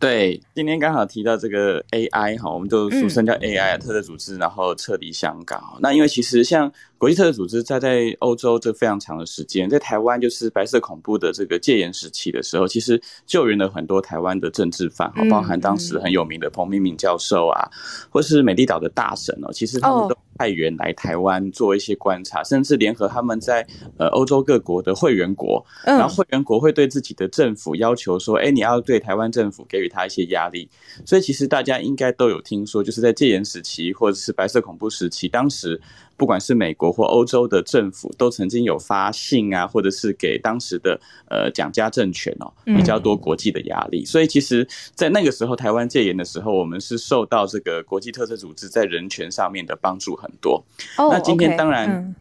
[0.00, 5.62] 对，今天刚好提到这个 AI 哈，我们就俗称叫 AI 特色组织，然后撤离香港。
[5.80, 17.68] 那因为其实像国际特色组织在在欧洲这非常长的时间，在台湾就是白色恐怖的这个戒严时期的时候，其实救援了很多台湾的政治犯，哈，包含当时很有名的彭明敏教授啊，
[18.08, 20.16] 或是美丽岛的大神哦，其实他们都。
[20.38, 23.64] 派员来台湾做一些观察，甚至联合他们在
[23.98, 30.66] 呃欧洲各国的会员国，然后会员国会对自己的政府要求说：“哎，你要对台湾政府给予他一些压力。”
[31.04, 35.78] 所以其实大家应该都有听说，就是在戒严时期或者是白色恐怖时期，当时。
[36.22, 44.04] 不管是美国或欧洲的政府，都曾经有发信啊，或者是给当时的呃蒋家政权哦比较多国际的压力。
[44.04, 50.64] 所以其实，在那个时候台湾戒严的时候，我们是受到这个国际特色组织在人权上面的帮助很多。
[50.96, 52.14] 那今天当然。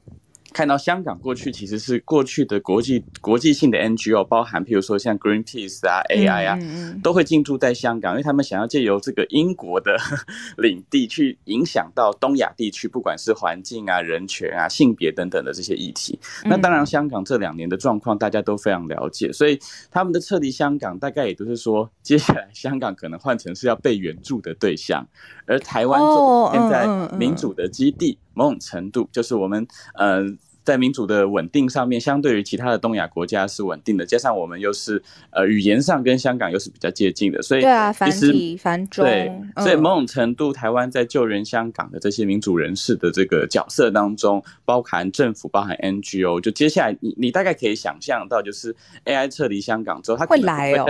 [0.53, 6.59] 看到香港过去其实是过去的国际国际性的 NGO，包含譬如说像 Greenpeace 啊、AI 啊，
[7.01, 9.95] 都会进驻在香港，因为他们想要借由这个英国的
[10.57, 16.19] 领地去影响到东亚地区，不管是环境啊、人权啊、性别等等的这些议题。
[16.43, 19.57] 那当然，香港这两年的状况大家都非常了解，所以
[19.89, 25.07] 他们的撤离香港，大概也都是说，接下来香港可能换成是要被援助的对象，
[25.45, 26.87] 而台湾作为现在
[27.17, 28.17] 民主的基地。
[28.33, 29.65] 某种程度，就是我们
[29.95, 30.23] 呃。
[30.71, 50.87] 在民主的稳定上面，相对于其他的东亚国家是稳定的，加上我们又是呃语言上跟香港又是比较接近的，所以对啊，繁体繁中对，所以某种程度，台湾在救援香港的这些民主人士的这个角色当中，包含政府，包含 NGO，就接下来你你大概可以想象到，就是 AI 撤离香港之后，它会来哦。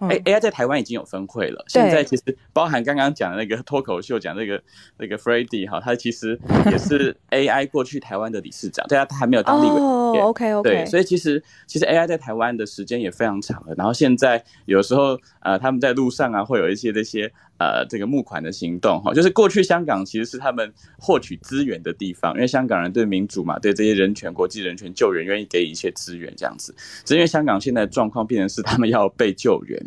[0.00, 4.62] A AI 在台湾已经有分会了，现在其实包含刚刚讲的那个脱口秀讲那个
[4.98, 6.38] 那个 f r e d d y 哈，他其实
[6.70, 9.06] 也是 AI 过去台湾的理事长，对啊。
[9.14, 10.68] 他还没有当立委，，OK OK。
[10.68, 13.74] 对，所以其实其实 AI 在台湾的时间也非常长了。
[13.76, 19.14] 然后现在有时候呃，他们在路上啊，会有一些这些呃这个募款的行动哈。
[19.14, 26.74] 就是过去香港其实是他们获取资源的地方，因为香港人对民主嘛，对这些人权、国际人权救援愿意给予一些资源这样子。
[27.04, 29.80] 只因为香港现在状况变成是他们要被救援。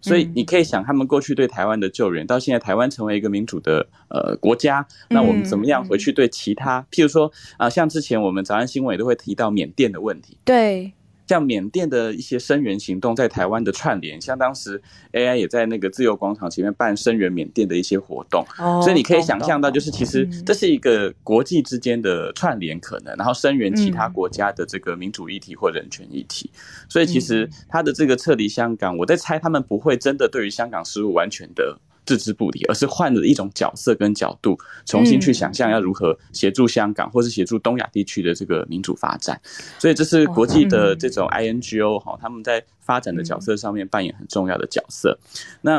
[0.00, 10.92] 所以你可以想，他们过去对台湾的救援，到现在台湾成为一个民主的呃国家，那我们怎么样回去对其他，譬如说啊，像之前我们早安新闻也都会提到缅甸的问题，对。
[11.30, 18.44] 像缅甸的一些声援行动在台湾的串联，像当时 AI 也在那个自由广场前面办声援缅甸的一些活动，
[18.82, 26.50] 所以你可以想象到，就是其实这是一个国际之间的串联可能，然后声援其他国家的这个民主议题或人权议题，
[26.88, 31.78] 所以其实他的这个撤离香港，我在猜他们不会真的对于香港事务完全的。
[32.16, 39.40] 置之不理，而是换了一种角色跟角度，重新去想象要如何协助香港，或是协助东亚地区的这个民主发展。
[39.78, 42.60] 所以这是国际的这种 INGO 哈，他们在。
[42.90, 45.16] 发展的角色上面扮演很重要的角色。
[45.60, 45.78] 那，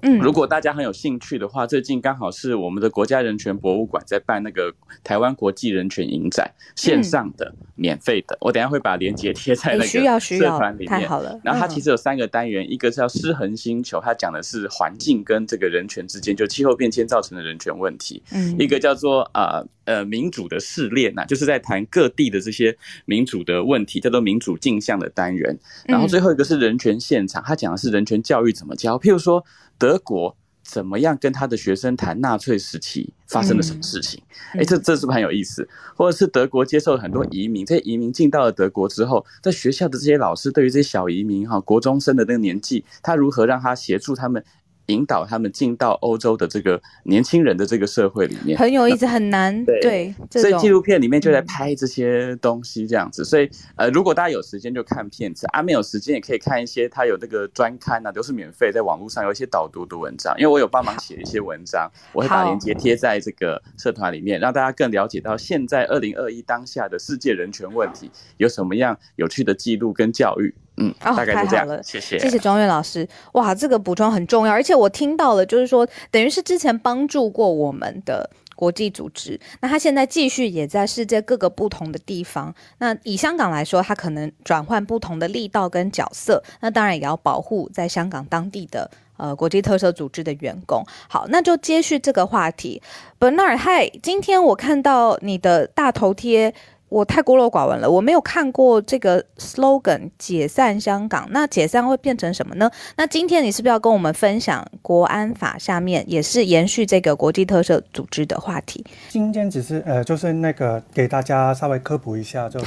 [0.00, 4.72] 嗯，如果大家很有兴趣的话，最近刚好是我们的国家人权博物馆在办那个
[5.04, 8.38] 台湾国际人权影展，线上的、免费的。
[8.40, 10.88] 我等下会把链接贴在那个社团里面。
[10.88, 11.38] 太好了。
[11.44, 18.22] 然后它其实有三个单元，一个叫失衡星球，它讲的是环境跟这个人权之间，就气候变迁造成的人权问题。
[18.32, 18.56] 嗯。
[18.58, 19.68] 一个叫做啊呃
[20.06, 25.54] 民主的试炼呐，就是在谈各地的这些民主的问题，叫做民主镜像的单元。
[25.84, 26.46] 然后最后一个。
[26.46, 28.96] 是人权现场，他讲的是人权教育怎么教。
[28.96, 29.44] 譬如说，
[29.76, 34.22] 德国怎么样跟他的学生谈纳粹时期发生了什么事情？
[34.52, 35.68] 哎，这这是不是很有意思？
[35.96, 44.44] 或者是德国接受了很多移民，这些移民进到了德国之后，在学校的这些老师对于这些小移民哈，国中生的那个年纪，他如何让他协助他们？
[44.86, 49.64] 引导他们进到欧洲的这个年轻人的这个社会里面，很有意思，很难。
[49.64, 53.24] 对，所以纪录片里面就在拍这些东西，这样子。
[53.24, 60.34] 所以，呃，如果大家有时间就看片子，啊，没有时间也可以看一些，他有那个专刊啊，都是免费，在网络上有一些导读的文章。
[60.38, 70.54] 因为我有帮忙写一些文章，我会把链接贴在这个社团里面，让大家更了解到现在二零二一当下的世界人权问题有什么样有趣的记录跟教育。
[70.78, 71.82] 嗯，大概就这样了。
[71.82, 73.08] 谢谢，谢谢庄月老师。
[73.32, 82.54] 哇，这个补充很重要，而且我听到了，就是说，等于是之前帮助过我们的国际组织，那他现在继续也在世界各个不同的地方。
[82.78, 90.84] 那以香港来说，他可能转换不同的力道跟角色，那当然也要保护在香港当地的呃国际特色组织的员工。
[91.08, 92.82] 好，那就接续这个话题
[93.18, 96.54] ，Bernard，嗨，今天我看到你的大头贴。
[96.96, 101.28] 我太孤陋寡闻了，我没有看过这个 slogan“ 解散香港”。
[101.30, 102.70] 那解散会变成什么呢？
[102.96, 108.82] 那今天你是不是要跟我们分享国安法下面也是延续这个国际特色组织的话题？
[109.10, 112.66] 今天只是呃，就是那个给大家稍微科普一下，就是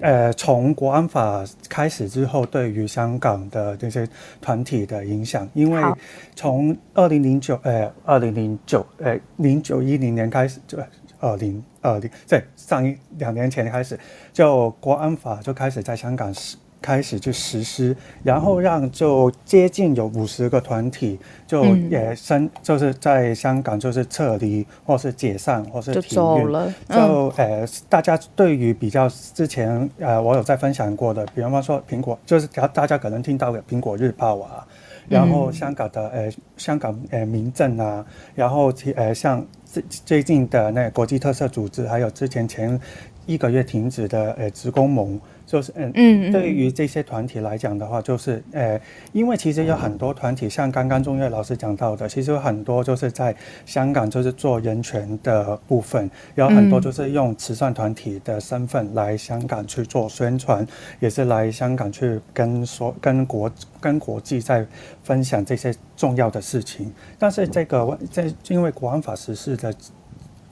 [0.00, 4.08] 呃，从国安法开始之后，对于香港的这些
[4.40, 5.82] 团体的影响，因为
[6.34, 10.78] 从二零零九呃，二零零九呃，零九一零年开始就。
[11.20, 13.98] 二零二零在上一两年前开始，
[14.32, 26.70] 就国安法就开始在香港实开始去实施，然后让就接近有五十个团体就也申就是在香港就是撤离或是解散或是停运了。
[26.90, 34.66] 就呃大家对于比较之前呃我有在分享过的，比方说苹果就是大家可能听到的苹果日报啊，
[35.08, 39.44] 然后香港的呃香港呃民政啊，然后其呃像。
[39.74, 42.80] 最最近的那国际特色组织，还有之前前
[43.26, 45.20] 一个月停止的呃职工盟。
[45.54, 48.80] 就是嗯嗯，对于这些团体来讲的话，就是呃，
[49.12, 53.32] 因为其实有很多团体，像刚刚钟岳老师讲到的，其实有很多就是在
[53.64, 60.66] 香港就是做人权的部分，有很多就是用慈善团体的身份来香港去做宣传，
[60.98, 63.48] 也是来香港去跟说跟国
[63.80, 64.66] 跟国际在
[65.04, 66.92] 分享这些重要的事情。
[67.16, 69.72] 但是这个在因为国安法实施的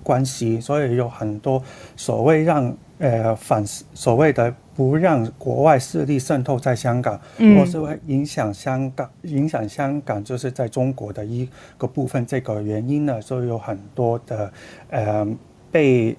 [0.05, 1.61] 关系，所以有很多
[1.97, 4.55] 所谓让呃反所谓的。
[4.75, 12.25] 不让国外势力渗透在香港，或是会影响香港，影响香港就是在中国的一个部分。
[12.25, 14.51] 这个原因呢，所以有很多的
[14.89, 15.29] 呃
[15.71, 16.17] 被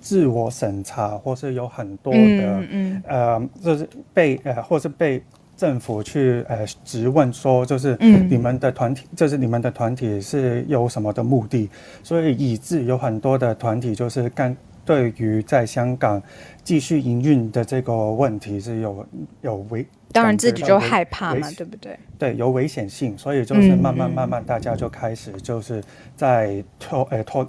[0.00, 2.64] 自我审查，或是有很多的
[3.06, 5.22] 呃，就是被呃，或是被
[5.54, 7.94] 政府去呃质问说，就是
[8.30, 11.68] 你们的团体，就是你们的团体是有什么的目的？
[12.02, 14.56] 所以以致有很多的团体就是干。
[14.84, 16.22] 对于在香港
[16.64, 19.06] 继续营运的这个问题是有
[19.42, 21.98] 有危，当然自己就害怕嘛，对不对？
[22.18, 25.82] 对，有危险性，所以就是慢慢慢慢，大家就开始就是
[26.16, 27.48] 在拖诶拖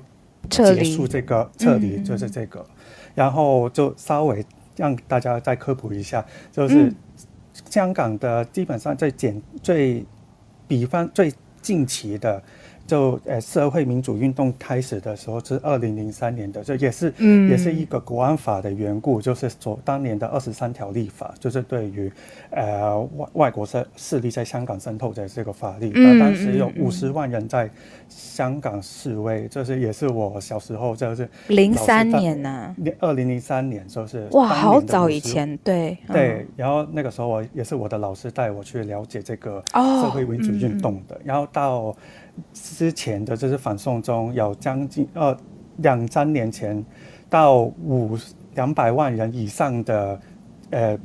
[0.50, 2.66] 结束这个撤离，就是这个，
[3.16, 6.94] 然后就稍微让大家再科普一下，就是
[7.70, 10.06] 香港的基本上最简最
[10.68, 12.42] 比方最近期的。
[12.92, 22.12] 就呃，社会民主运动开始的时候是二零零三年的，这也是，嗯，也是一个国安法的缘故，就是说当年的二十三条立法，就是对于，
[22.50, 27.70] 呃外外国势势力在香港渗透的这个法律，那当时有五十万人在
[28.10, 41.96] 香港示威，就是也是我小时候就是零三年呢，二零零三年就是哇，好早以前，对对，然后那个时候我也是我的老师带我去了解这个社会民主运动的，然后到。
[42.54, 45.36] 之前的就是反送中，有将近呃
[45.78, 46.84] 两三年前
[47.30, 48.18] 到五
[48.56, 50.20] 两百万人以上的
[50.70, 50.98] 呃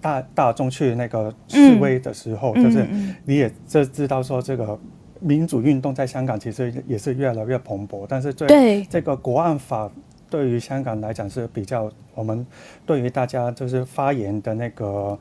[0.00, 2.86] 大大众去那个示威的时候，就是
[3.24, 4.78] 你也就知道说这个
[5.20, 9.90] 民主运动在香港其实也是越来越蓬勃，但是对这个国安法
[10.30, 12.46] 对于香港来讲是比较我们
[12.86, 15.18] 对于大家就是发言的那个。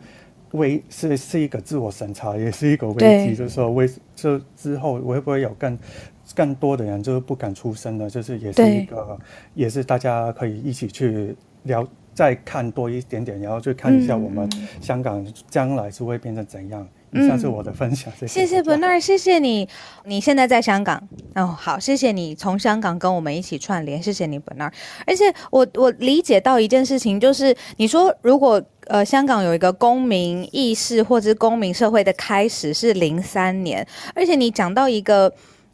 [0.52, 3.36] 危是是一个自我审查，也是一个危机。
[3.36, 5.78] 就是说，为这之后会不会有更
[6.36, 8.10] 更多的人就是不敢出声呢？
[8.10, 9.18] 就是也是一个，
[9.54, 14.50] 也是大家可以一起去聊，再看多一点点，然后去看一下我们
[14.82, 16.88] 香港将来是会变成怎样。
[17.14, 19.68] 以上是我的分享，谢谢 Bernard，谢谢你。
[20.04, 21.02] 你现在在香港
[21.36, 24.74] 哦，好，谢谢你从香港跟我们一起串联，谢谢你 Bernard。
[25.06, 35.32] 而且我我理解到一件事情，就是你说如果呃香港有一个公民意识或者公民社会的开始是零三年，而且你讲到一个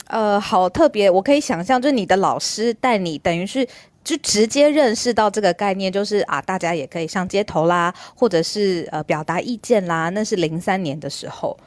[0.08, 3.68] 呃好特别，我可以想象，就是你的老师带你，等于是。
[4.04, 10.10] 就直接认识到这个概念，就是啊，大家也可以上街头啦，或者是呃表达意见啦。
[10.10, 11.58] 那是零三年的时候，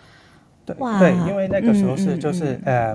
[0.66, 2.94] 对对，因为那个时候是就是呃，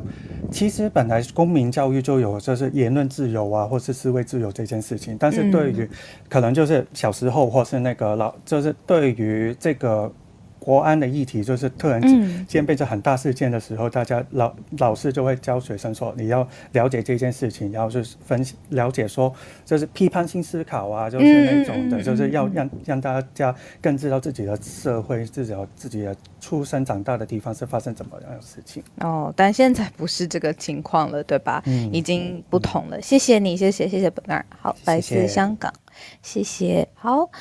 [0.52, 5.90] 其实本来公民教育就有就是言论自由啊，或是思维自由这件事情，但是对于
[6.30, 10.12] 可能就是小时候或是那个老，就是对于这个。
[10.62, 12.00] 国安的议题就是突然
[12.46, 19.34] 间变成很大事件的时候，大家老老师就会教学生说，你要了解这件事情，然后就是分析了解说，
[19.66, 28.84] 就是批判性思考啊，就是那种的，就是要让让大家更知道自己的社会，自己自己的出生长大的地方是发生怎么样的事情。
[29.00, 31.64] 哦，但现在不是这个情况了，对吧？
[31.66, 33.02] 嗯，已经不同了。
[33.02, 34.46] 谢谢你，谢谢谢谢本儿。
[34.60, 35.74] 好，来自香港，
[36.22, 36.88] 谢谢。
[36.94, 37.32] 好。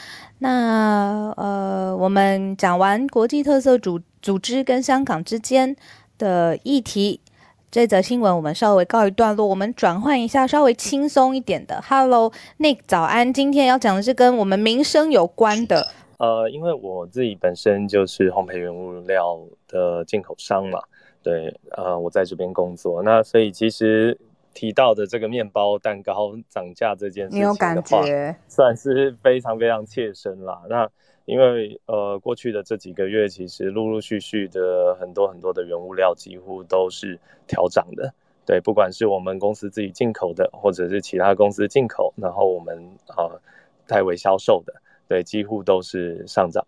[0.43, 5.77] 那呃，我们讲完国际特色组组织跟香港之间
[6.17, 7.21] 的议题，
[7.71, 9.47] 这则新闻我们稍微告一段落。
[9.47, 11.79] 我们转换一下稍微轻松一点的。
[11.87, 13.31] Hello，Nick，早安。
[13.31, 15.87] 今天要讲的是跟我们民生有关的。
[16.17, 19.39] 呃，因为我自己本身就是烘焙原物料
[19.69, 20.81] 的进口商嘛，
[21.23, 24.19] 对，呃，我在这边工作，那所以其实。
[24.53, 28.03] 提到的这个面包蛋糕涨价这件事情的话，
[28.49, 30.63] 算是非常非常切身啦。
[30.69, 30.91] 那
[31.25, 38.13] 因为呃过去的这几个月，其实陆陆续续的很多很多的原物料几乎都是调涨的。
[38.45, 42.77] 对，不管是我们公司自己进口的，或者是其他公司进口，然后我们
[43.07, 43.31] 啊
[43.87, 44.75] 代为销售的，
[45.07, 46.67] 对，几乎都是上涨。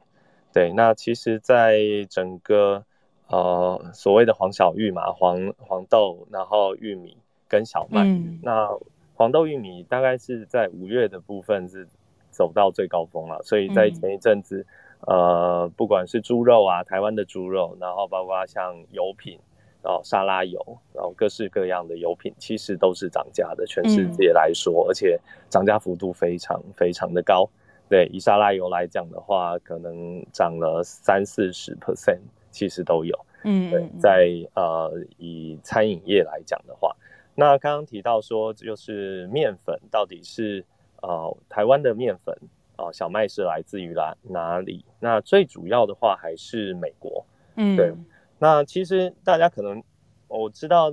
[0.53, 2.85] 对，那其实，在整个
[3.27, 7.17] 呃所谓的黄小玉嘛，黄黄豆，然后玉米。
[7.53, 8.03] 跟小麦，
[8.41, 8.67] 那
[9.15, 11.87] 黄豆、玉米大概是在五月的部分是
[12.31, 14.65] 走到最高峰了，所以在前一阵子，
[15.01, 19.39] 呃，不管是猪肉啊，台湾的猪肉，然后包括像油品，
[19.83, 20.59] 然后沙拉油，
[20.95, 27.47] 然后各式各样的油品，其实都是涨价的，全世界来说，而且涨价幅度非常非常的高。
[27.91, 33.15] 对，以沙拉油来讲的话，可能涨了三四十 percent，其实都有。
[33.45, 36.97] 嗯，对，在呃以餐饮业来讲的话。
[37.35, 40.65] 那刚刚提到说，就是面粉到底是
[41.01, 42.37] 呃台湾的面粉
[42.77, 44.85] 啊，小麦是来自于哪哪里？
[45.01, 47.25] 那最主要的话还是美国，
[47.57, 47.95] 嗯，对。
[48.39, 49.83] 那其实大家可能
[50.29, 50.93] 我知道，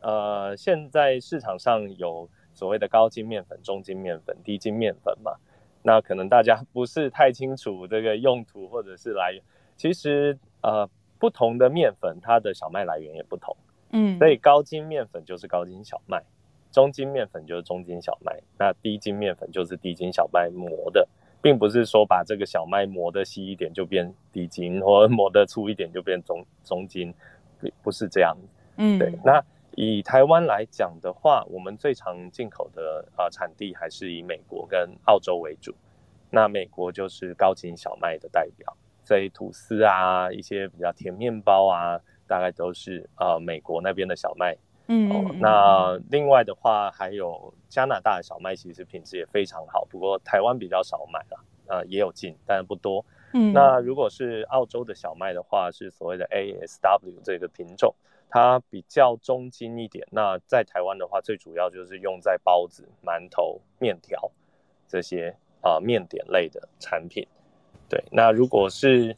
[0.00, 5.32] 呃，现在市场上有所谓的高筋面粉、中筋面粉、低筋面粉嘛。
[5.82, 9.40] 那可能大家不是太清楚这个用途或者是来源。
[9.76, 13.56] 其实呃，不同的面粉它的小麦来源也不同。
[13.90, 16.22] 嗯，所以高筋面粉就是高筋小麦，
[16.72, 21.08] 中筋面粉就是中筋小麦，那低筋面粉就是低筋小麦磨的，
[21.40, 27.14] 并不是说把这个小麦磨的细一点就变低筋，或磨的粗一点就变中中筋，
[27.60, 28.36] 不不是这样。
[28.76, 29.12] 嗯，对。
[29.24, 29.42] 那
[29.76, 35.74] 以台湾来讲的话，我们最常进口的呃产地还是以美国跟澳洲为主。
[36.28, 42.00] 那美国就是高筋小麦的代表，所以吐司啊，一些比较甜面包啊。
[42.26, 44.56] 大概都是呃美国那边的小麦
[44.88, 53.04] 嗯哦，那另外的话还有加拿大的小麦，其实品质也非常好，不过台湾比较少买了，呃，也有进，但不多。
[53.32, 57.92] 嗯，那如果是澳洲的小麦的话，是所谓的 ASW 这个品种，
[58.30, 60.06] 它比较中筋一点。
[60.12, 64.30] 那在台湾的话，最主要就是用在包子、馒头、面条
[64.86, 67.26] 这些啊、面点类的产品。
[67.88, 69.16] 对，那如果是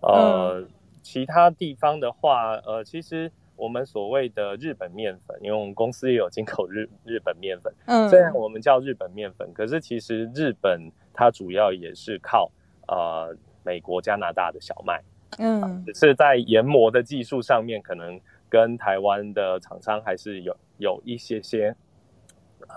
[0.00, 0.64] 呃、
[1.02, 12.50] 其他地方的话，呃，其实我们所谓的日本面粉，因为我们公司也有进口日 日本面粉，嗯，虽然我们叫日本面粉，可是其实日本它主要也是靠
[12.86, 15.02] 呃美国、加拿大的小麦，
[15.38, 15.84] 嗯。
[15.84, 21.74] 只是在研磨的技术上面，可能跟台湾的厂商还是有有一些些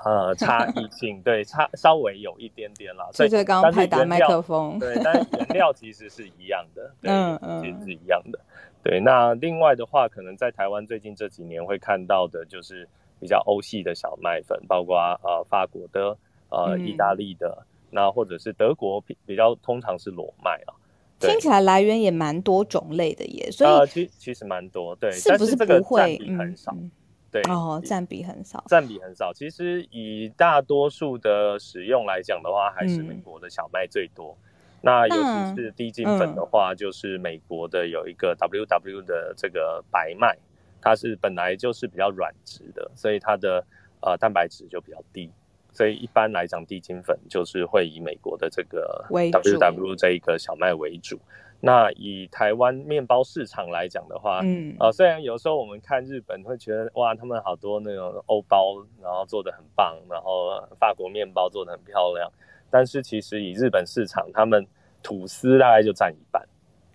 [0.03, 3.09] 呃差异 性，对，差稍微有一点点啦。
[3.13, 8.39] 所以刚刚拍打麦克风，对，但是原料其实是一样的，对，嗯嗯其实是一样的。
[8.83, 12.87] 对，那另外的话，可能在台湾最近这几年会看到的就是
[13.19, 16.17] 比较欧系的小麦粉，包括呃法国的、
[16.49, 20.73] 呃嗯意大利的，那或者是德国比比较通常是裸麦啊。
[21.19, 26.89] 听起来来源也蛮多种类的耶，所呃，以其其实蛮多，对，是不但是这个不会占比很少，嗯
[27.31, 29.31] 对，哦，占比很少，占比很少。
[29.33, 34.37] 其实以大多数的使用来讲的话，还是嗯美国的小麦最多。
[34.81, 40.37] 那尤其是低筋粉的话，就是美国的有一个 WW 的这个白麦，
[40.81, 43.63] 它是本来就是比较软质的，所以它的
[44.01, 45.31] 呃蛋白质就比较低。
[45.71, 51.17] 所以一般来讲，低筋粉就是会以美国的这个 WW 这一个小麦为主。
[51.61, 54.75] 那以台湾面包市场来讲的话，嗯。
[54.79, 62.29] 呃，虽然有时候我们看日本会觉得哇，他们好多那种欧包，然后做的很棒，然后法国面包做的很漂亮，
[62.69, 64.65] 但是其实以日本市场，他们
[65.03, 66.43] 吐司大概就占一半，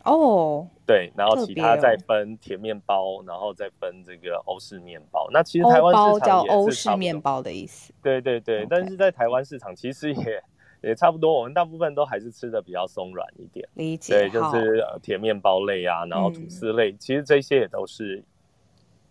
[0.05, 5.29] 哦，对，然后其他再分甜面包，然后再分这个欧式面包。
[5.33, 10.43] 那其实台湾包市场也叫欧式面，包的意思，对对对但是在台湾市场其实也
[10.87, 13.69] 也差不多，我们大部分都还是吃的比较松软一点。
[13.75, 18.23] 理解，对，就是呃甜面包类啊，然后吐嗯司类，其实这些也都是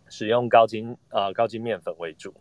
[0.07, 2.33] 使用高筋呃高筋面粉为主。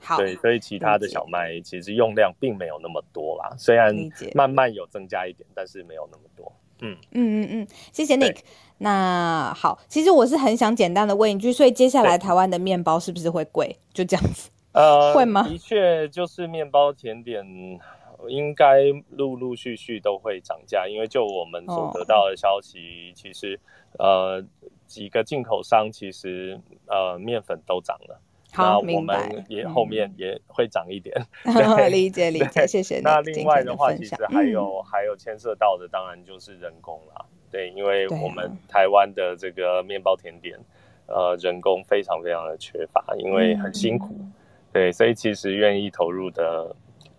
[0.00, 3.94] 好，对，所以其他的小麦其实用量并没有那么多啦，虽然
[4.34, 6.52] 慢慢有增加一点，但是没有那么多。
[6.80, 8.38] 嗯，嗯嗯嗯，谢谢 Nick。
[8.78, 13.76] 那好，其实我是很想简单的问一句，所以接下来台湾的面包是不是会贵？
[13.92, 14.50] 就这样子。
[14.72, 17.44] 呃，会吗的确，就是面包甜点
[18.28, 23.58] 应该陆陆续续都会涨价，因为就我们所哦得到的消息，其实
[23.98, 24.44] 呃
[24.86, 28.20] 几个进口商其实呃面粉都涨了。
[28.52, 29.44] 那好，我们。
[29.48, 31.14] 也嗯后面也会涨一点。
[31.44, 37.24] 对理解理解，谢谢那另外的话，其实还嗯有、还有牵涉到的，当然就是人工啦。
[37.50, 40.58] 对，因为我们台湾的这个面包甜点，
[41.06, 44.16] 呃，人工非常非常的缺乏，因为很辛苦。
[44.18, 44.32] 嗯
[44.72, 46.74] 对，所以其实愿意投入的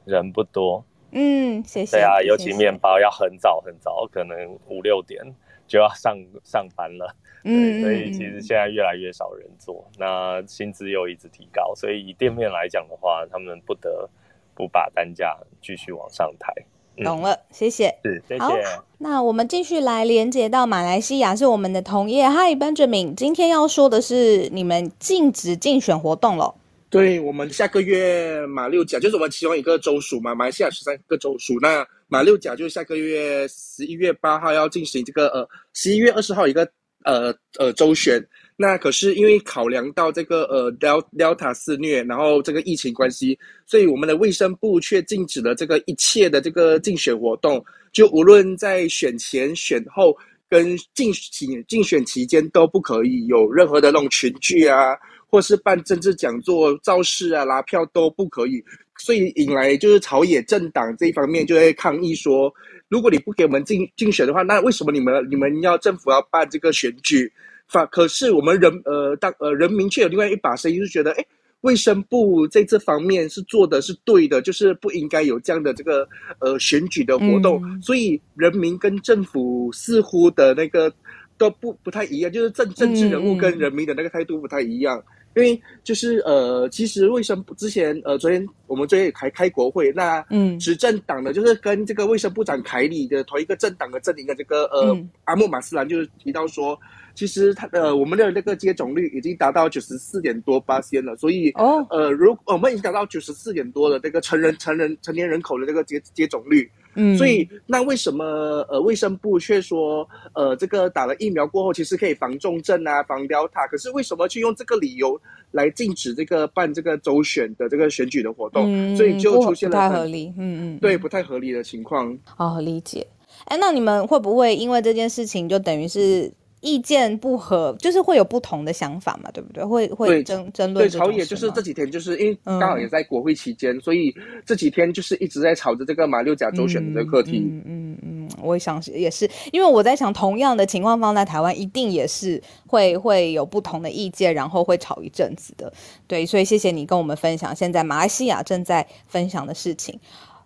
[0.06, 0.84] 人不多。
[1.12, 2.02] 嗯，谢谢你。
[2.02, 5.22] 对啊，尤其面包要很早很早，可能五六点
[5.68, 7.16] 就要上上班了。
[7.44, 14.10] 嗯，所以嗯其实现在越来越少人做，那薪资又一直提高，所以以店面来讲的话，他们不得
[14.54, 16.54] 不把单价继续往上抬。
[16.98, 17.98] 嗯懂了，谢谢。
[18.04, 18.54] 是，谢好。
[19.00, 22.30] 那我们继续来连接到马来西亚，是我们的同业。
[22.30, 26.54] Hi Benjamin，今天要说的是你们禁止竞选活动了。
[26.92, 36.70] 对我们下个月马六甲就是我们其中一个州属嘛，马来西亚十三个州属，那马六甲就是下个月十一月八号要进行这个呃十一月二十号一个
[37.06, 38.22] 呃呃周选。
[38.58, 47.64] 那可是因为考量到这个呃 Del Delta 肆虐，然后这个疫情关系，所以我们的卫生部却禁止了这个一切的这个竞选活动，
[47.94, 50.16] 就无论在选前、选后
[50.50, 54.96] 跟竞选竞选期间都不可以有任何的那种群聚啊，
[55.32, 58.64] 或是办政治讲座、造势啊、拉票都不可以，
[58.98, 62.54] 所以引来就是朝野政党这一方面就会抗议说，
[62.90, 67.32] 如果你不给我们竞竞选的话，那为什么你们你们要政府要办这个选举？
[67.68, 71.26] 反可是我们人呃当呃人民却有另外一把声音，是觉得哎。
[71.62, 76.10] 卫生部在这方面是做的是对的，就是不应该有这样的这个
[76.40, 80.92] 呃选举的活动，嗯所以人民跟政府似乎的那个
[81.38, 85.00] 都不不太一样，就是政政治人物跟人民的那个态度不太一样。
[85.36, 90.60] 因为就是呃，其实卫生部之前呃，昨天我们昨天还开国会，那嗯。
[90.60, 95.10] 执政党呢，就是跟这个卫生部长凯里的同一个政党的阵营的这个呃、嗯。
[95.24, 96.78] 阿莫马斯兰，就是提到说，
[97.16, 108.26] 其实他的我们的那个接种率已经达到九十四点多八仙了，所以哦，呃，如我们已经达到九十四点多的这个成人成人成年人口的这个接接种率，嗯，所以那为什么
[108.70, 115.20] 呃卫生部却说呃这个打了疫苗过后其实可以防重症啊防 Delta，可是为什么去用这个理由
[115.52, 118.96] 来禁止这个办这个周选的这个选举的活动？
[118.98, 122.18] 所以就出现了不太合理，嗯嗯，对，不太合理的情况。
[122.38, 123.08] 哦，理解。
[123.46, 126.32] 哎，那你们会不会因为这件事情就等于是？
[126.62, 129.64] 意见不合，就是会有不同的想法嘛，对不对？
[129.64, 130.88] 会会争争论。
[130.88, 134.14] 对，朝野就是这几天，就是因为刚好也在国会期间，所以
[134.46, 137.40] 这几天就是一直在吵着这个马六甲州选的这个课题。
[137.40, 145.74] 嗯嗯嗯，我想也是，因为我在想，同样的情况放在台湾，一定也是会会有不同的意见，然后会吵一阵子的。
[146.06, 150.00] 对，所以谢谢你跟我们分享现在马来西亚正在分享的事情，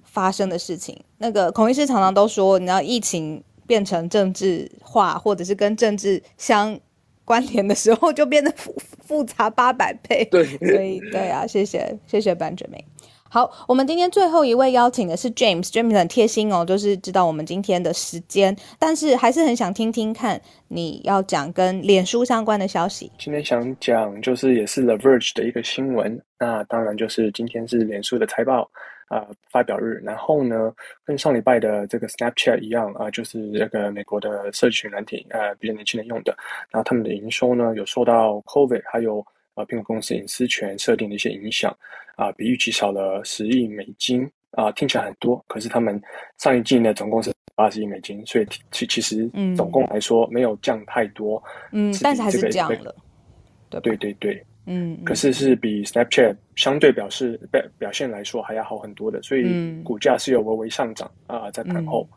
[0.03, 0.97] 发生的事情。
[1.17, 3.43] 那个孔医师常常都说，你知道疫情。
[3.67, 6.79] 变成政治化，或者是跟政治相
[7.23, 10.25] 关联的时候，就变得复复杂八百倍。
[10.31, 12.83] 对，所以对啊，谢谢谢谢班哲明。
[13.27, 20.39] 好，我们今天最后一位邀请的是 James，James 很贴心哦，就是知道我们今天的时间，但是还是很想听听看
[20.69, 23.11] 你要讲跟脸书相关的消息。
[23.17, 28.69] 今天想讲就是也是 The Verge 的一个新闻，那当然就是今天是脸书的财报。
[29.07, 36.35] 啊，发表日，然后呢，跟上礼拜的这个 Snapchat 一样啊，就是那个美国的社群软体，呃，比较年轻人用的。
[36.71, 39.19] 然后他们的营收呢，有受到 COVID 还有
[39.53, 41.75] 啊苹果公司隐私权设定的一些影响，
[42.15, 46.01] 啊，比预期少了十亿美金啊，听起来很多，可是他们
[46.39, 51.41] 上一季呢，总共是八十亿美金，所以其其实总共来说没有降太多，
[51.71, 52.95] 嗯，但是还是降了，
[53.81, 54.43] 对对对。
[54.67, 62.07] 嗯，可是是比 Snapchat 相对表示表表现来说还要好很多的，所以股价是有微微上涨啊，在盘后。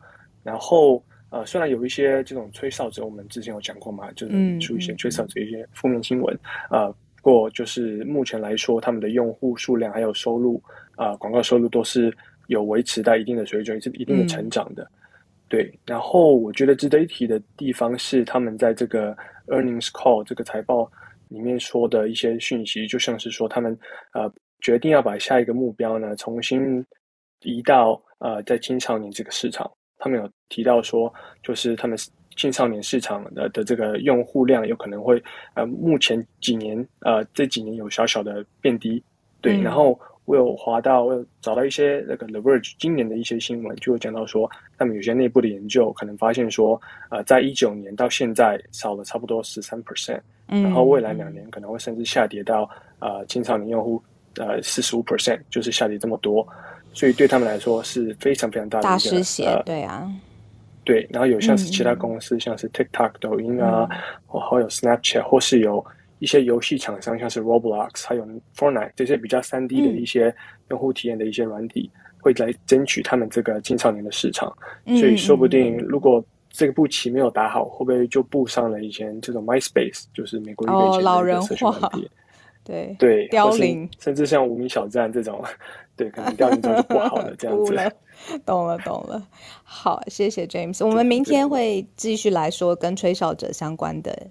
[0.41, 6.35] 然后呃，虽然有一些这种吹哨者，我们之前有讲过嘛，就是出一些吹哨者一些负面新闻
[6.69, 6.87] 啊。
[7.21, 10.59] 不过就是目前来说，他们的用户数量还有收入
[10.95, 12.11] 啊，广告收入都是
[12.47, 14.89] 有维持在一定的水准，是一定的成长的。
[15.47, 20.91] 对，然后我觉得值得一提的地方是，他们在这个 Earnings Call 这个财报。
[21.29, 23.75] 里面说的一些讯息，就像是说他们
[24.13, 26.85] 呃决定要把下一个目标呢重新
[27.43, 29.71] 移到呃在青少年这个市场。
[29.97, 31.97] 他们有提到说，就是他们
[32.35, 35.21] 青少年市场的的这个用户量有可能会
[35.55, 39.03] 呃目前几年呃这几年有小小的变低。
[39.41, 39.97] 对，然后
[40.29, 50.19] 我有划到，我有找到一些那个 The Verge 今年的一些新闻，就有讲到说，他们有些内部的研究可能发现说，呃，在一九年到现在少了差不多十三 percent。
[50.45, 52.69] 然后未来两年可能会甚至下跌到
[52.99, 53.99] 呃青少年用户
[54.37, 56.47] 呃四十五 percent，就是下跌这么多，
[56.93, 60.07] 所以对他们来说是非常非常大的大失血，对啊，
[60.83, 61.07] 对。
[61.09, 63.89] 然后有像是其他公司，像是 TikTok、抖音啊，
[64.27, 65.83] 或还有 Snapchat，或是有
[66.19, 70.33] 一些游戏厂商，像是 Roblox，还有 Fortnite 这些比较三 D 的一些
[70.69, 71.89] 用户体验的一些软体，
[72.21, 74.55] 会来争取他们这个青少年的市场。
[74.85, 82.09] 所以说不定如果这个步棋没有打好，会不会就步上了以前这种 MySpace，就是美国一辈前的社群问题？
[82.65, 85.43] 对对，凋零，甚至像无名小站这种，
[85.95, 87.73] 对，可能凋零之后就不好的，这样 子。
[88.45, 89.25] 懂了，懂了。
[89.63, 90.85] 好，谢谢 James。
[90.85, 94.27] 我们明天会继续来说跟吹哨者相关的。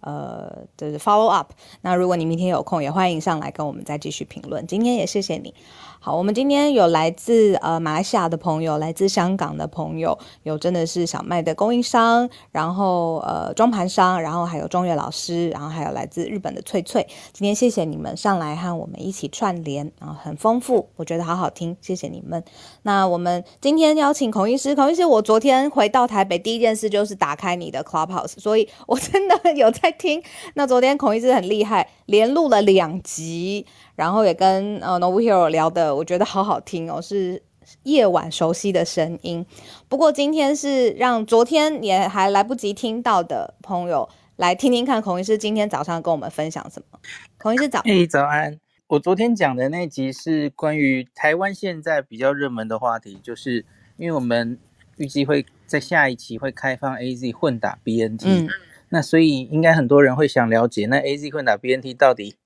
[0.00, 1.52] 呃，就是 follow up。
[1.82, 4.66] 那如果你明天有空，也欢迎上来跟我们再继续评论。
[4.66, 5.54] 今天也谢谢你。
[6.02, 17.06] 好，我们今天有来自呃马来西亚的朋友，来自香港的朋友，有真的是小麦的供应商，然后呃装盘商，然后还有中岳老师，然后还有来自日本的翠翠。
[17.34, 22.42] 今天谢谢你们上来和我们一起串联，然后很丰富，我觉得好好听，谢谢你们。
[22.80, 30.22] 那我们今天邀请孔医师，孔医师，我昨天回到台北第一件事就是打开你的 Clubhouse，所以我真的 有在听。
[30.54, 33.66] 那昨天孔医师很厉害，连录了两集。
[34.00, 37.42] 然后也跟呃 Novo Hero 聊的，我觉得好好听哦，是
[37.82, 39.44] 夜晚熟悉的声音。
[39.90, 46.98] 不过今天是让昨天也还来不及听到的朋友来听听看，孔医师今天早上跟我们分享什么。
[47.36, 48.58] 孔医师早，哎，早安。
[48.86, 53.66] 我昨天讲的那集是关于台湾现在比较热门的话题，就是
[53.98, 54.58] 因为我们
[54.96, 58.48] 预计会在下一期会开放 AZ 混打 BNT，嗯，
[58.88, 62.36] 那所以应该很多人会想了解，那 AZ 混打 BNT 到底？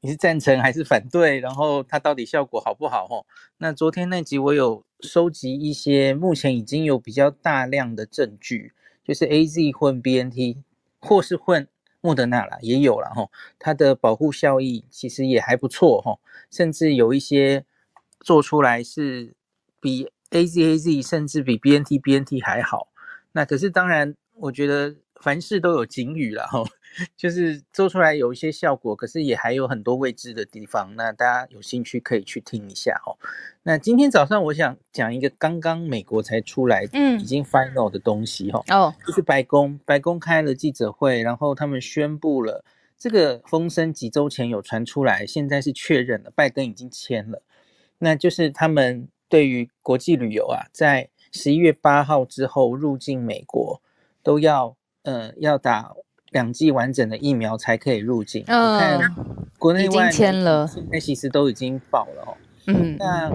[0.00, 1.38] 你是赞成还是反对？
[1.40, 3.06] 然后它到底效果好不好？
[3.06, 3.26] 吼，
[3.58, 8.72] 那昨天那集我有收集一些目前已经有比较大量的证据，
[9.04, 10.62] 就是 A Z 混 B N T
[11.00, 11.68] 或是混
[12.00, 16.20] 莫德纳啦，也有了吼，它的保护效益其实也还不错吼，
[16.50, 17.64] 甚至有一些
[18.20, 19.34] 做出来是
[19.80, 22.88] 比 A Z A Z 甚至比 B N T B N T 还好。
[23.32, 26.66] 那可是当然，我觉得凡事都有警语了吼，
[27.16, 30.94] 就是做出来有一些效果，可是也还有很多未知的地方。
[30.96, 33.16] 那大家有兴趣可以去听一下哦。
[33.62, 38.62] 那今天早上我想讲一个刚刚美国才出来，嗯，已经 final 的东西哈。
[38.68, 42.64] 哦，就是白宫，白宫开了记者会，然后他们宣布了
[42.98, 47.42] 这个风声几周前有传出来，现在是确认了，拜登已经签了。
[47.98, 53.82] 那就是他们对于国际旅游啊，在十一月八号之后入境美国
[54.22, 55.94] 都要呃要打。
[56.30, 58.44] 两剂完整的疫苗才可以入境。
[58.46, 59.14] 嗯，看
[59.58, 62.36] 国内外签了，那其实都已经报了哦。
[62.66, 63.32] 嗯，那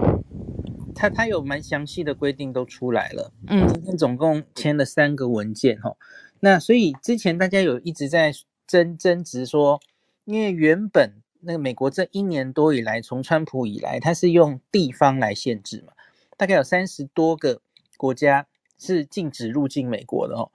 [0.94, 3.32] 他他有蛮详细的规定都出来了。
[3.48, 5.96] 嗯，今天总共签了三个文件哈。
[6.40, 8.32] 那所以之前大家有一直在
[8.66, 9.80] 争争执说，
[10.24, 15.92] 因为原本那个美国这一年多以来，从川普以来，他是用地方来限制嘛，
[16.36, 17.60] 大概有三十多个
[17.96, 18.46] 国家
[18.78, 20.50] 是禁止入境美国的哦。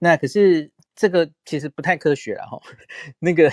[0.00, 0.72] 那可是。
[0.96, 2.58] 这个其实不太科学了哈，
[3.20, 3.52] 那个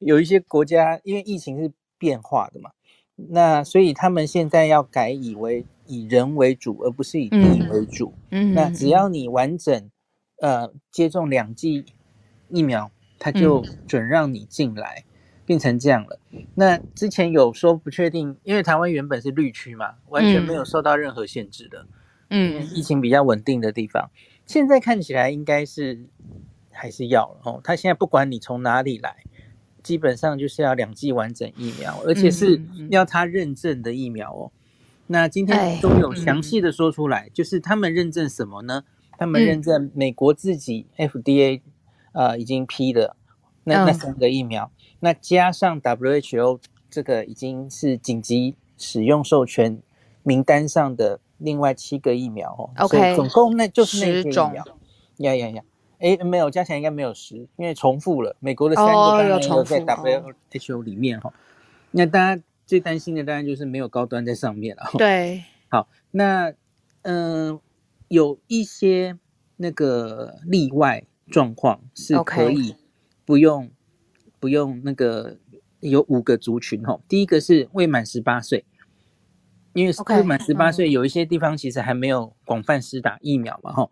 [0.00, 2.72] 有一些国家因为疫情是变化的嘛，
[3.14, 7.38] 那所以他们现在要改以为以人为主，而不是以地
[7.70, 8.12] 为主。
[8.30, 9.90] 嗯，那只要你完整
[10.40, 11.84] 呃接种两剂
[12.48, 15.04] 疫苗，他就准让你进来，
[15.46, 16.18] 变成这样了。
[16.56, 21.86] 那之前有说不确定，因为台湾原本是绿区嘛，完全没有受到任何限制的。
[22.30, 24.10] 嗯，疫情比较稳定的地方，
[24.44, 26.08] 现在看起来应该是。
[26.80, 27.60] 还是要了哦。
[27.62, 29.16] 他现在不管你从哪里来，
[29.82, 34.50] 基本上就是要两剂完整疫苗，而且是要他认证的疫苗哦。
[35.08, 38.84] 那今天都有详细的说出来，就是他们认证什么呢？
[39.18, 41.60] 他们认证美国自己 FDA
[42.12, 43.14] 呃已经批的
[43.64, 49.82] 那那三个疫苗，那加上 WHO 这个已经是紧急使用授权
[50.22, 52.70] 名单上的另外七个疫苗哦。
[52.78, 54.64] OK，总共那就是那些疫苗。
[55.18, 55.62] 呀呀呀！
[56.00, 58.34] 哎，没有加起来应该没有十，因为重复了。
[58.40, 61.32] 美国的三个当然有在 WHO 里面哈。
[61.90, 64.90] 那大家最担心的当然就是没有高端在上面了。
[64.96, 66.52] 对，好，那
[67.02, 67.60] 嗯，
[68.08, 69.18] 有一些
[69.56, 72.76] 那个例外状况是可以
[73.24, 73.70] 不用
[74.38, 75.36] 不用那个
[75.80, 76.98] 有五个族群哈。
[77.06, 78.64] 第一个是未满十八岁，
[79.74, 83.90] 因为未满十八岁有一些地方其实还没有广泛施打疫苗嘛哈。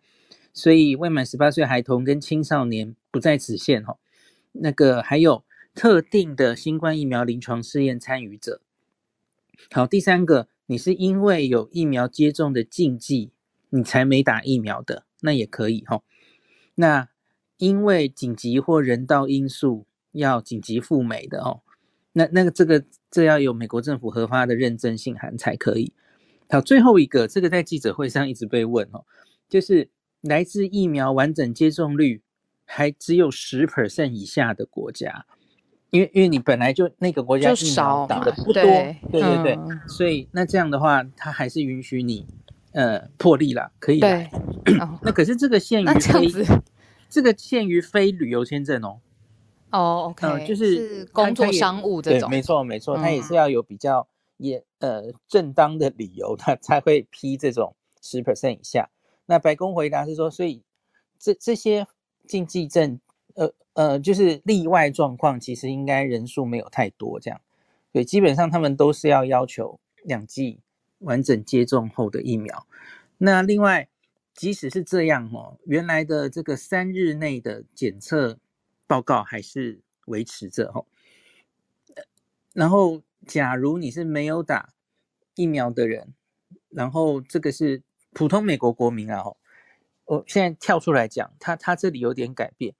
[0.59, 3.97] 所以未满十八岁孩童跟青少年不在此限哈，
[4.51, 8.61] 那个还有特定的新冠疫苗临床试验参与者。
[9.71, 13.31] 好，第三个，你是因为有疫苗接种的禁忌，
[13.71, 16.03] 你才没打疫苗的，那也可以哈。
[16.75, 17.09] 那
[17.59, 21.61] 因为紧急或人道因素要紧急赴美的哦，
[22.15, 25.93] 那那个这个这要有美国政府核发的认证信函才可以。
[26.49, 29.05] 好，最后一个，这个在记者会上一直被问哦，
[29.49, 29.89] 就是。
[30.29, 32.22] 来自疫苗完整接种率
[32.64, 35.24] 还只有十 percent 以下的国家，
[35.91, 39.59] 因为因为你本来就那个国家疫苗打的不多，对对对，
[39.89, 42.26] 所以那这样的话，它还是允许你
[42.72, 44.31] 呃破例了，可以来。
[45.03, 46.31] 那可是这个限于非
[47.09, 49.01] 这个限于非旅游签证哦。
[49.70, 54.07] 哦，OK，就是工作商务这种，没错没错，他也是要有比较
[54.37, 58.91] 也呃正当的理由，他才会批这种十 percent 以下。
[59.31, 60.62] 那白宫回答是说，所以
[61.18, 61.87] 这这些
[62.26, 62.99] 禁忌症，
[63.35, 67.39] 呃呃，就是例外状况，其实应该人数没有太多这样，
[67.93, 70.61] 对，基本上他们都是要要求两剂
[71.01, 72.66] 完整接种后的疫苗。
[73.18, 73.91] 那另外，
[74.33, 78.39] 即使是这样哦，原来的这个三日内的检测
[78.87, 80.87] 报告还是维持着哦。
[82.55, 84.70] 然后，假如你是没有打
[85.35, 86.14] 疫苗的人，
[86.70, 87.83] 然后这个是。
[88.13, 89.37] 普通美国国民啊，哦，
[90.07, 92.75] 我现在跳出来讲，他他这里有点改变。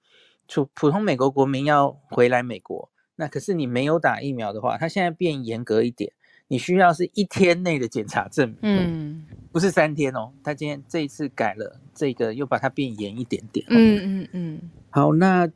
[0.51, 6.11] 普普通美国国民要回来美国，那可是你没有打疫苗的话，他现在变严格一点，
[6.47, 10.31] 你需要是一天内的检查证明，嗯，不是三天哦。
[10.43, 13.63] 他今天这一次改了这个，又把它变严一点点。
[13.69, 14.71] 嗯嗯嗯。
[14.89, 15.47] 好，那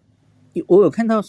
[0.67, 1.19] 我有看到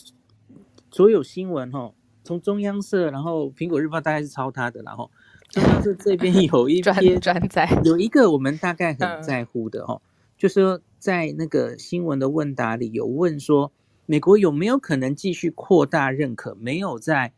[0.90, 5.10] 所有新闻哦，从中央社，然后苹果日报大概是抄他的，然后。
[5.54, 10.02] 就是这边有一篇转载，有一个我们大概很在乎的哦，
[10.36, 13.70] 就是说在那个新闻的问答里有问说，
[14.06, 17.32] 美国有没有可能继续扩大认可没有在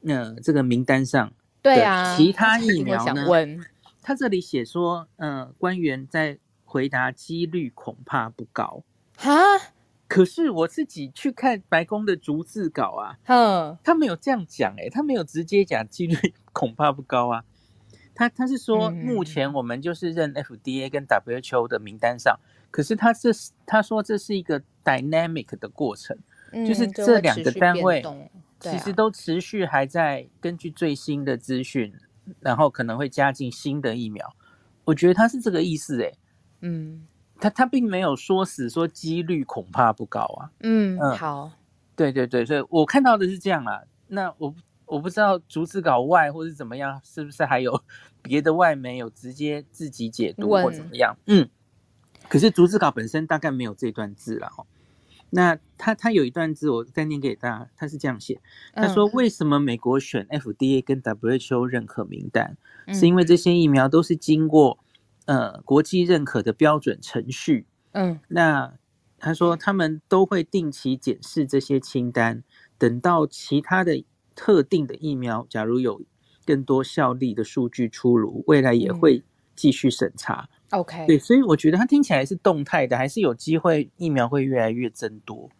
[0.00, 3.26] 那这个名单上的其他疫苗呢？
[4.02, 8.84] 他这里写说，呃，官员在回答几率恐怕不高
[9.16, 9.32] 哈。
[10.08, 16.16] 可是我自己去看白宫的逐字稿啊，嗯，他没有这样讲，哎，他没有直接讲几率
[16.52, 17.42] 恐怕不高啊。
[18.16, 22.34] 他他是说，目前我们就是认 FDA 跟 WHO 的名单上，
[22.70, 26.16] 可是他这是他说这是一个 dynamic 的过程，
[26.66, 28.02] 就是这两个单位
[28.58, 31.92] 其实都持续还在根据最新的资讯，
[32.40, 34.34] 然后可能会加进新的疫苗。
[34.86, 36.12] 我觉得他是这个意思，哎，
[36.62, 37.06] 嗯，
[37.38, 40.50] 他他并没有说死说几率恐怕不高啊。
[40.60, 41.52] 嗯嗯，好，
[41.94, 43.82] 对对对，所以我看到的是这样啊。
[44.08, 44.54] 那我
[44.86, 47.82] 我不知道逐字稿外或是怎么样，是不是还有
[48.22, 51.16] 别的外媒有直接自己解读或怎么样？
[51.26, 51.48] 嗯，
[52.28, 54.66] 可是逐字稿本身大概没有这段字了哦。
[55.30, 57.68] 那他他有一段字，我再念给大家。
[57.76, 58.40] 他是这样写：
[58.74, 62.56] 他说，为什么美国选 FDA 跟 WHO 认可名单，
[62.94, 64.78] 是因为这些疫苗都是经过
[65.24, 67.66] 呃国际认可的标准程序。
[67.90, 68.72] 嗯，那
[69.18, 72.44] 他说他们都会定期检视这些清单，
[72.78, 74.04] 等到其他的
[74.36, 76.00] 特定的疫苗，假如有
[76.44, 79.24] 更多效力的数据出炉，未来也会
[79.56, 80.48] 继续审查。
[80.70, 85.50] OK，对，所以我觉得它听起来是动态的，还是有机会疫苗会越来越增多。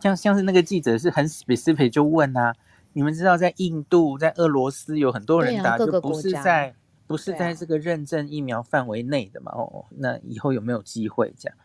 [0.00, 2.54] 像像是那个记者是很 specific 就问啊，
[2.92, 6.74] 你们知道在印度、在俄罗斯有很多人打，就不是在
[7.06, 9.52] 不是在这个认证疫苗范围内的嘛？
[9.52, 11.56] 哦，那以后有没有机会这样？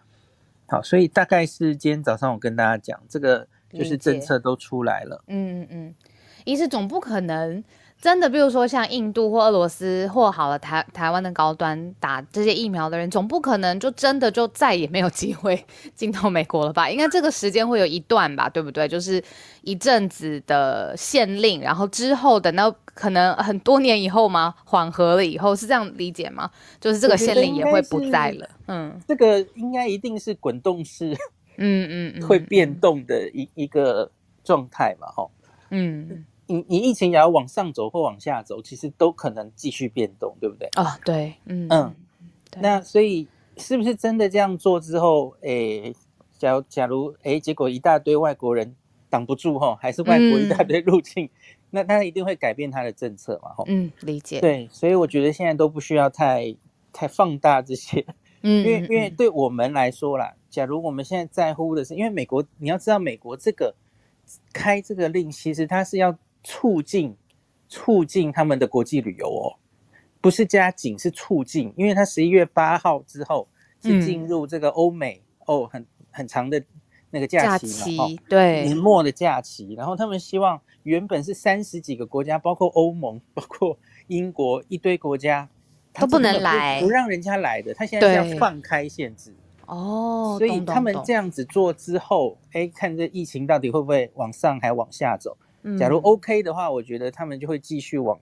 [0.68, 5.24] 好，所以大概是今天早上我跟大家讲，这个就是政策都出来了。
[5.28, 5.96] 嗯嗯嗯，
[6.46, 7.64] 一是总不可能。
[8.02, 16.90] 真的，比如说像印度或俄罗斯或好了台台湾的高端打这些疫苗的人，总不可能就真的就再也没有机会 进到美国了吧？
[16.90, 18.88] 应该这个时间会有一段吧，对不对？
[18.88, 19.22] 就是
[19.64, 24.56] 一阵子的限令，然后之后等到可能很多年以后嘛？
[24.64, 26.50] 缓和了以后是这样理解吗？
[26.80, 28.48] 就是这个限令也会不在了。
[28.68, 31.14] 嗯，这个应该一定是滚动式，
[31.58, 34.10] 嗯嗯， 会变动的一一个
[34.42, 35.28] 状态嘛，哈，
[35.72, 36.24] 嗯。
[36.50, 40.68] 你你疫情也要往上走或往下走，其实都可能继续变动，对不对？
[40.74, 41.96] 啊，对，嗯嗯，
[42.60, 45.94] 那所以是不是真的这样做之后，诶，
[46.40, 48.76] 假如假如诶，结果一大堆外国人
[49.12, 51.30] 挡不住哈，还是外国一大堆入境，
[51.70, 53.50] 那他一定会改变他的政策嘛？
[53.50, 54.42] 哈，嗯，理解。
[54.42, 56.56] 对，所以我觉得现在都不需要太
[56.92, 58.04] 太放大这些，
[58.42, 63.76] 嗯，因为因为对我们来说啦，假如我们现在在乎的是，因为美国你要知道，美国这个
[64.52, 66.18] 开这个令，其实它是要。
[66.44, 67.16] 促进
[67.68, 69.56] 促进他们的国际旅游哦，
[70.22, 73.48] 不是加紧是促进，因为他十一月八号之后
[73.82, 76.64] 是进入这个欧美哦，很很长的
[77.12, 78.66] 那个假期嘛，对。
[78.66, 83.78] 年末的假期，然后他们希望原本是三十几个国家，包括欧盟， 包括
[84.08, 85.48] 英国一堆国家
[85.94, 89.34] 都不能来，不让人家来的，他现在要放开限制。
[89.68, 95.38] 哦，所以他们这样子做之后，哎，看这疫情到底会不会往上还往下走。
[95.78, 98.18] 假如 OK 的话，我觉得他们就会继续往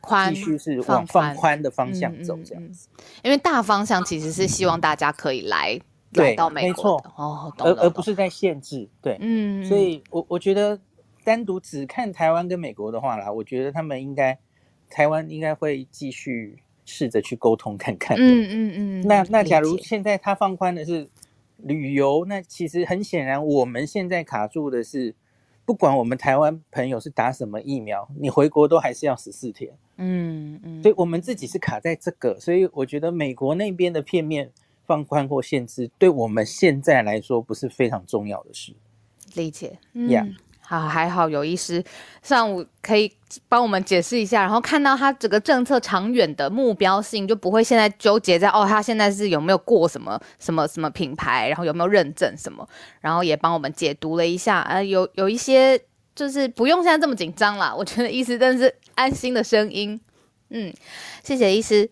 [0.00, 2.88] 宽，继续是往放宽的方向走，这样子。
[3.22, 5.78] 因为大方向其实是希望大家可以来
[6.14, 8.88] 来到美国，哦，而而不是在限制。
[9.02, 10.80] 对，嗯，所以我我觉得
[11.22, 14.38] 单独只看台湾跟美国的话啦，我觉得他们应该
[14.88, 18.16] 台湾应该会继续试着去沟通看看。
[18.18, 19.06] 嗯嗯嗯。
[19.06, 21.08] 那那假如现在他放宽的是
[21.58, 25.14] 旅游，那其实很显然我们现在卡住的是。
[25.64, 29.72] 不管我们台湾朋友是打什么疫苗，你回国都还是要十四天。
[29.96, 34.50] 嗯嗯，所以我们自己是卡在这个，所以我觉得美国那边的片面
[34.86, 38.74] 放宽或限制，对我们现在来说不是非常重要的事。
[39.34, 40.34] 理解，嗯。
[40.72, 41.84] 啊，还好有医师
[42.22, 43.12] 上午可以
[43.46, 52.66] 帮我们解释一下，然后看到他整个政策长远的目标性，就不会现在纠结在哦，他现在是有没有过什么什么什么品牌，然后有没有认证什么，
[53.02, 55.78] 然后也帮我们解读了一下，啊，有有一些
[56.16, 60.00] 就是不用现在这么紧张了，我觉得医师真的是安心的声音，
[60.48, 60.72] 嗯，
[61.22, 61.90] 谢谢医师。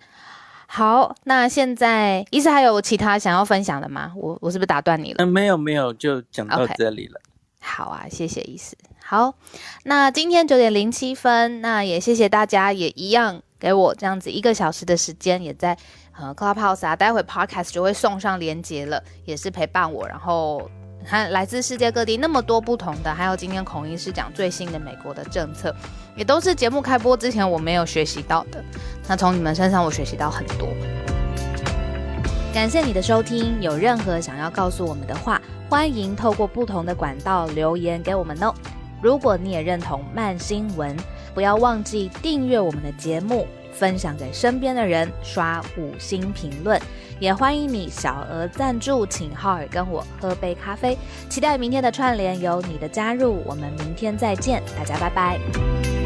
[0.66, 4.12] 好，那现在医师还有其他想要分享的吗？
[4.16, 5.16] 我我是不是打断你了？
[5.18, 7.20] 嗯，没有没有，就讲到这里了。
[7.60, 8.76] 好啊，谢谢医师。
[9.04, 9.34] 好，
[9.84, 15.76] 那今天九点零七分，那也谢谢大家，也一样给我这样子一个小时的时间，也在
[16.18, 20.06] 呃 Clubhouse 啊，待会 Podcast 就会送上连接了，也是陪伴我。
[20.06, 20.70] 然后
[21.04, 25.74] 看来自世界各地那么多不同的，还有今天孔医师讲最新的美国的政策，
[26.16, 28.62] 也都是节目开播之前我没有学习到的。
[29.08, 30.68] 那从你们身上我学习到很多。
[32.54, 35.40] 感谢你的收听，有任何想要告诉我们的话。
[35.70, 38.52] 欢迎透过不同的管道留言给我们哦。
[39.00, 40.96] 如果你也认同慢新闻，
[41.32, 46.78] 不要忘记订阅我们的节目，分享给身边的人，刷五星评论。
[47.20, 50.98] 也欢迎你小额赞助，请浩尔跟我喝杯咖啡。
[51.28, 55.99] 期待明天的串联有你的加入，我们明天再见，大家拜拜。